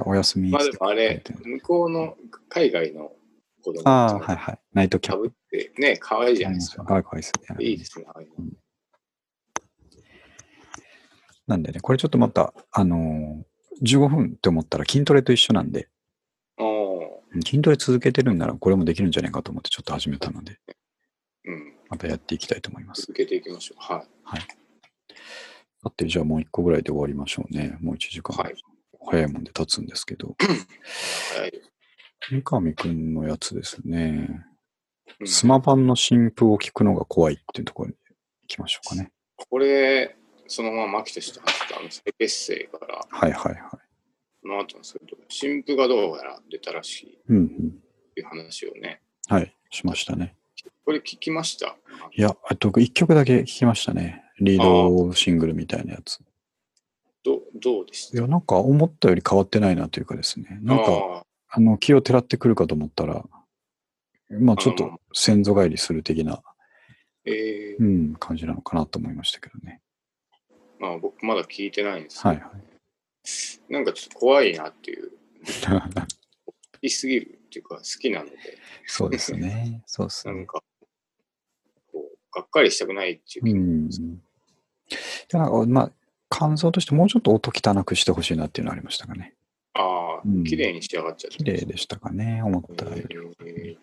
[0.06, 2.16] おおやすみまあでもあれ向こうの
[2.50, 3.12] 海外の
[3.64, 4.60] 子供ああ、はいはい。
[4.74, 5.28] ナイトキャップ。
[5.28, 6.84] ってね、可愛いじゃないですか。
[6.84, 7.66] かわいかわいですね。
[7.66, 8.06] いいですね。
[8.08, 8.36] ああいうの
[11.48, 15.88] なんでね、これちょっとまた、あのー15分って思ったら筋トレと一緒なんで、
[17.46, 20.76] 筋トレ続けてるんならこれもできるんじゃないかと思ってちょっと始めたので、うん。
[21.90, 23.02] またやっていきたいと思います。
[23.02, 23.82] 続けていきましょう。
[23.82, 24.06] は
[24.38, 24.40] い。
[24.40, 27.78] だってじゃあもう一個ぐらいで終わりましょうね。
[27.82, 28.36] もう1時間。
[28.36, 28.56] はい。
[29.10, 30.36] 早いもんで経つんですけど、
[31.34, 31.52] 早い。
[32.30, 34.28] 三上くんのやつですね。
[34.30, 34.58] うん
[35.26, 37.96] スマバンの新譜を聞くのが怖いっていうところに
[38.44, 39.12] 行きましょうかね。
[39.50, 40.16] これ、
[40.48, 43.62] そのまま牧として話したあの再結成から、はいはいはい。
[44.42, 44.84] その後の
[45.30, 47.46] 新婦がどうやら出たらしいうんうん。
[47.46, 47.48] っ
[48.14, 50.36] ていう話をね、はい、しましたね。
[50.88, 51.76] これ聞きました？
[52.14, 54.24] いや、あと1曲だけ聞きましたね。
[54.40, 56.20] リードシングルみたいなやつ。
[57.26, 58.18] どどうでした？
[58.18, 60.60] いや、なんか思ったより変わってないなというかですね。
[60.62, 63.26] なんか、ああの、気をてらってくるかと思ったら、
[64.30, 66.40] まあちょっと先祖返りする的な、ー
[67.26, 69.82] えーうん、感じなのかなと思いましたけどね。
[70.80, 73.74] まあ僕まだ聞いてないんですけど、はいはい。
[73.74, 75.12] なんかちょっと怖いなっていう、
[76.48, 78.38] 好きすぎるっていうか好きなので、
[78.86, 79.84] そうですね。
[79.86, 80.34] そうですね。
[80.34, 80.64] なんか、
[82.34, 85.92] がっかりしたくないっていう気なんか、まあ、
[86.30, 89.34] 感想としてもうちょっと音汚くしてほしいなっていうのはありましたかね。
[89.74, 89.82] あ
[90.20, 91.38] あ、うん綺麗に仕上がっちゃって。
[91.38, 93.04] 綺麗でしたかね、思ったより。
[93.46, 93.78] えー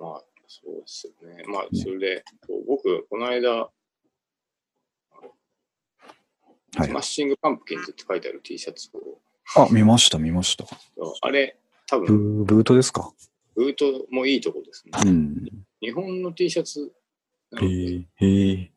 [0.00, 1.44] まあ、そうですよね。
[1.46, 3.70] まあ、それで、こう僕、この間、は
[6.84, 9.20] い Smashing Pumpkins って書いてある T シャツを、
[9.56, 10.64] あ、見ました、見ました。
[11.20, 13.12] あれ、多ブ分、ーブートですか？
[13.54, 14.92] ブートもいいとこですね。
[15.04, 15.44] うん。
[15.82, 16.92] 日本の T シャツ
[17.50, 17.76] なへので、
[18.20, 18.72] え、へえ。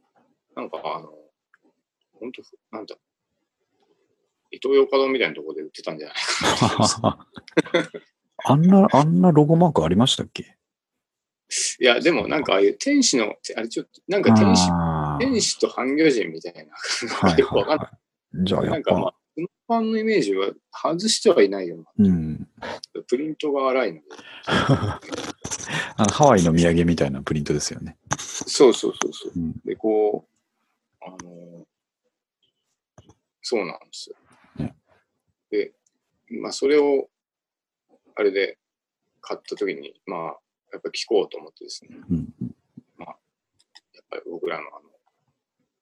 [0.56, 1.10] なんかあの、
[2.20, 2.42] 本当
[2.76, 2.96] なんだ、
[4.52, 7.28] イトーヨーカドーみたいなところで売ってたんじゃないかな。
[8.48, 10.58] あんな、あんなロゴマークありましたっけ？
[11.80, 14.68] いや、でもなんかああいう天使の、あれちょっと、なんか天使、
[15.20, 16.74] 天使と半魚人みたいな、
[17.30, 17.90] はいよくわかんない。
[18.46, 22.40] じゃあやっなんかまあぱ、、運搬のイメージは外してはいないようん。
[22.40, 22.48] な。
[23.08, 24.06] プリントが荒いので。
[25.98, 27.98] あのハワイの土産みたいなプリントですよね。
[28.18, 29.32] そうそうそうそう。
[29.36, 29.54] うん。
[29.64, 31.66] で、こう、あのー
[33.48, 34.16] そうなんですよ。
[34.58, 34.76] ね
[35.52, 35.72] で、
[36.42, 37.12] まあ、それを、
[38.16, 38.58] あれで
[39.22, 40.20] 買ったときに、まあ、
[40.74, 42.34] やっぱり聞こうと思ってですね、うん。
[42.98, 43.16] やっ
[44.10, 44.82] ぱり僕らのあ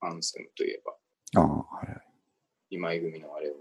[0.09, 0.93] の、アンセムといえば、
[1.41, 2.02] ああ、はい。
[2.73, 3.53] 今井組のあれを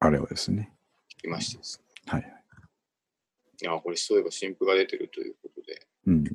[0.00, 0.70] あれはですね。
[1.18, 2.32] 聞きましてですね、はいはい。
[3.62, 6.24] いや、これそういえば新譜が出てるということで、うん。
[6.24, 6.30] 聞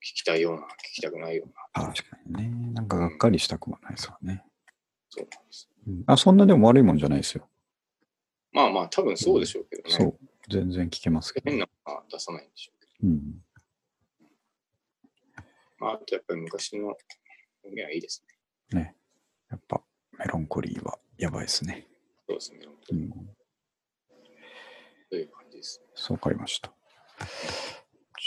[0.00, 2.72] きたいような、聞きたくないような、確かにね。
[2.74, 4.44] なんかがっかりしたくもないですわね。
[5.08, 5.68] そうなんです。
[5.88, 7.48] うんあ、そんなでも悪いもんじゃないですよ。
[8.52, 9.90] まあまあ、多分そうでしょうけどね。
[9.90, 10.18] そう。
[10.48, 11.50] 全然聞けますけど。
[11.50, 13.08] 変なのは出さないんでしょうけど。
[13.08, 13.44] うん。
[15.78, 16.96] まあ、あとやっぱり昔の音
[17.64, 18.24] 源はいいです
[18.72, 18.80] ね。
[18.80, 18.96] ね。
[19.52, 19.82] やっぱ
[20.18, 21.86] メロンコリーはやばいですね。
[22.26, 22.60] そうですね。
[22.90, 23.10] うん。
[25.10, 25.86] という感じですね。
[25.94, 26.72] そうわかりました。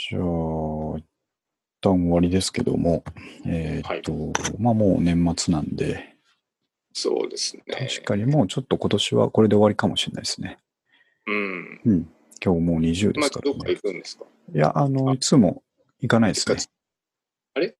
[0.09, 1.03] じゃあ、一
[1.81, 3.03] 旦終わりですけども、
[3.47, 6.15] えーっと、まあもう年末なんで、
[6.93, 7.63] そうですね。
[7.67, 10.59] 確かにもうちょっと今年はこれで終わりかもしれないですね。
[11.25, 11.81] うん。
[11.85, 12.09] うん。
[12.43, 13.73] 今日もう20でまあ、すからどっかね。
[13.73, 14.25] 行くんですか？
[14.53, 15.63] いや、あの、いつも
[16.01, 16.55] 行かないですね。
[17.55, 17.75] あれ？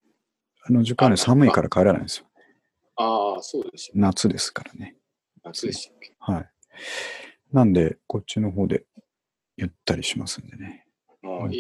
[0.64, 2.26] あの、時間ね、あ寒いから帰らないんですよ。
[2.98, 3.94] ああ、そうでした。
[3.96, 4.96] 夏ですからね。
[5.44, 6.16] 夏でしたっけ？
[6.20, 6.50] はい。
[7.52, 8.86] なんで、こっちの方で
[9.58, 10.86] ゆったりしますんでね。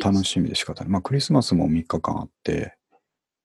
[0.01, 0.91] 楽しみで仕方ない。
[0.91, 2.77] まあ、クリスマスも3日間あって、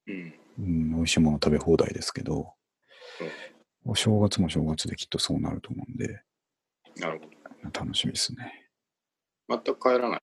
[0.07, 0.35] うん。
[0.59, 2.53] うん、美味しいもの食べ放題ですけど、
[3.85, 6.23] お正月も正月できっとそうなると思うんで、
[6.99, 7.27] なるほ
[7.71, 7.81] ど。
[7.81, 8.69] 楽しみですね。
[9.49, 10.21] 全く帰らない？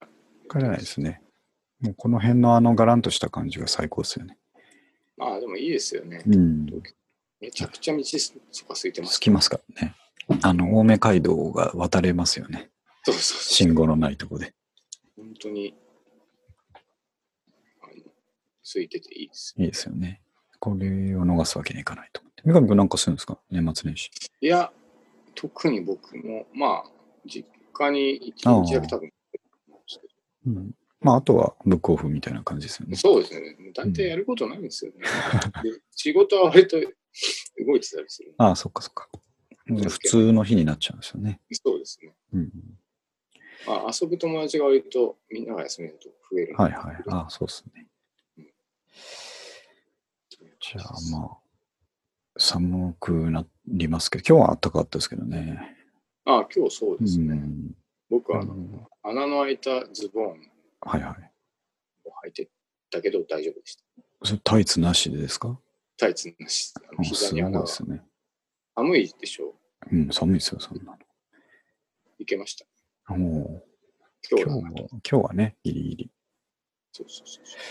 [0.50, 1.22] 帰らないですね。
[1.80, 4.38] もうこの辺のあのガランとした感じが最高ですよね。
[5.16, 6.22] まあ、でもいいですよね。
[6.26, 6.66] うん。
[7.40, 9.20] めちゃくちゃ道とか空いてます。
[9.20, 9.96] 着きますからね。
[10.42, 12.70] あの、青梅街道が渡れますよね。
[13.06, 13.42] そうそう。
[13.42, 14.54] 信号のないとこで。
[15.16, 15.76] 本当に、
[17.82, 17.94] あの、
[18.64, 19.56] 空いてていいです。
[19.58, 20.22] いいですよね。
[20.60, 22.44] これを逃すわけにいかないと思って。
[22.44, 23.40] 三上君なんかするんですか？
[23.52, 24.10] 年末年始。
[24.42, 24.72] いや、
[25.36, 26.90] 特に僕も、まあ、
[27.26, 29.12] 実家に一日だけ多分、
[30.48, 30.72] うん。
[31.00, 32.96] まあ、あとはブックオフみたいな感じですよね。
[32.96, 33.56] そうですね。
[33.76, 34.98] 大体やることないんですよね。
[35.64, 36.78] で仕事は割と
[37.66, 38.34] 動いてたりする。
[38.38, 39.10] ああ、そっかそっか。
[39.68, 41.42] 普通の日になっちゃうんですよね。
[41.52, 42.14] そうですね。
[42.34, 42.52] うん。
[43.68, 46.56] まあ、遊ぶ友達が割とみんなが休みだと増える。
[46.56, 46.96] はいはい。
[47.10, 47.88] ああ、そうですね。
[50.60, 51.38] じゃあまあ、
[52.38, 55.76] 寒くなりますけど、今日は暖かかったですけどね。
[56.26, 57.36] ああ、今日そううですね。
[57.36, 57.72] ん。
[58.10, 58.56] 僕はあの
[59.04, 60.40] 穴の開いたズボン
[60.82, 61.32] はいはい。
[62.06, 62.50] を履いて
[62.90, 63.84] たけど大丈夫でした。
[64.24, 65.60] それタイツなしでですか？
[65.98, 67.16] タイツなし、すごいで
[67.68, 68.02] すね。
[68.76, 69.56] 寒いでしょ？
[69.92, 70.98] うん、寒いですよ、そんな
[72.20, 72.66] いけました？
[73.10, 73.62] 今日は
[74.30, 76.12] 今日は、今日はね、ギリギリ。
[76.92, 77.62] そうそうそうそう。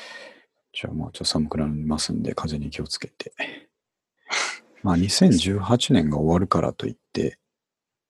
[0.73, 3.33] じゃあまあ、ちょっと寒くなりますんで、風に気をつけて。
[4.83, 7.39] まあ、2018年が終わるからといって、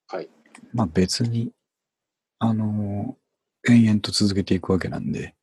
[0.08, 0.30] はい。
[0.72, 1.52] まあ別に、
[2.38, 3.26] あのー
[3.68, 5.34] 延々と続けていくわけなんで、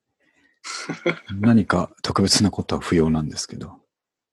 [1.41, 3.82] 何か特別なことは不要なんですけど、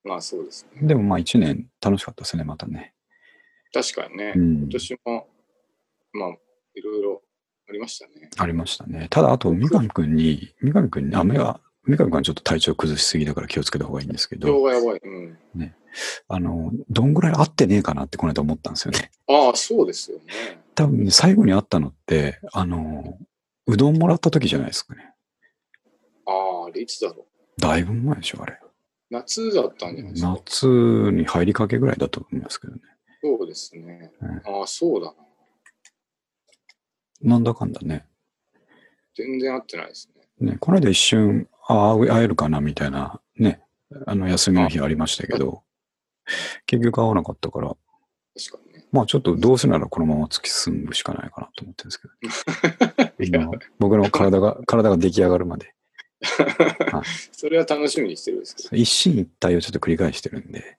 [0.05, 0.87] まあそうですね。
[0.87, 2.95] でもまあ一年楽しかったですね、またね。
[3.73, 5.29] 確かにね、うん今年も、
[6.13, 6.29] まあ、
[6.75, 7.23] いろいろ
[7.69, 8.31] ありましたね。
[8.37, 9.07] ありましたね。
[9.11, 15.01] ただ、あと、三上くんに、三上くんに、あ、目が、三上くんはちょっと体調崩しすぎだから気をつけた方がいいんですけ今日ど、がやばい。
[15.03, 15.39] うん。
[16.29, 19.11] あの、どんぐらい合ってねえかなってこの間思ったんですよね。
[19.29, 20.25] ああ、そうですよね。
[20.75, 23.19] 多分ね、最後に会ったのって、あの、
[23.67, 25.13] うどんもらった時じゃないですかね。
[26.27, 27.27] ああ、あれいつだろ
[27.59, 27.61] う。
[27.61, 28.59] だいぶ前でしょ、あれ。
[29.11, 30.31] 夏だったんじゃないですか？
[30.37, 30.67] 夏
[31.13, 32.81] に入りかけぐらいだと思いますけどね。
[33.23, 34.13] そうですね。
[34.21, 35.15] うんああ、そうだな。
[37.23, 38.07] なんだかんだね。
[39.15, 40.09] 全然合ってないです
[40.41, 40.53] ね。
[40.53, 43.61] ね、この間一瞬、ああ、会えるかなみたいな、ね、
[44.07, 45.63] あの、休みの日ありましたけど、
[46.65, 47.77] 結局会わなかったから、
[48.39, 48.87] 確かにね。
[48.93, 52.09] まあちょっとどうせならこのまま突き進むしかないかなと思ってるんですけ
[53.19, 55.75] ど、い や今僕の体が、体が出来上がるまで。
[57.33, 58.77] それは楽しみにしてるんですけど。
[58.77, 60.79] 一進一退をちょっと繰り返してるんで、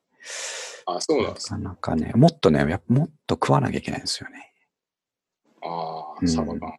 [0.85, 4.53] あ、そうなんなですかなかね、もっとね、やっぱもっと食わなきゃいけないんですよね。
[5.61, 6.77] ああ、うんサバ缶。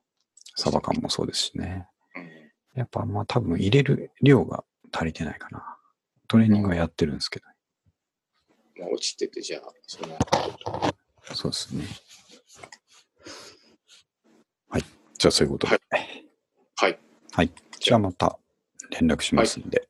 [0.56, 1.88] サバ缶もそうですしね。
[2.16, 2.42] うん
[2.74, 5.76] やっぱまあ多分入れる量が足りてないかな。
[6.26, 7.46] トレーニングはやってるんですけど、
[8.78, 10.18] まあ、落ちてて、じゃあ、その、
[11.34, 11.84] そうですね。
[14.70, 14.82] はい。
[15.18, 15.78] じゃあそういうことで。
[16.76, 16.98] はい。
[17.32, 17.52] はい。
[17.78, 18.38] じゃあまた
[19.00, 19.88] 連絡しますんで。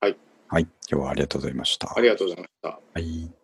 [0.00, 0.16] はい。
[0.48, 0.62] はい。
[0.90, 1.92] 今日はありがとうございました。
[1.96, 2.68] ありがとうございました。
[2.68, 3.43] はい。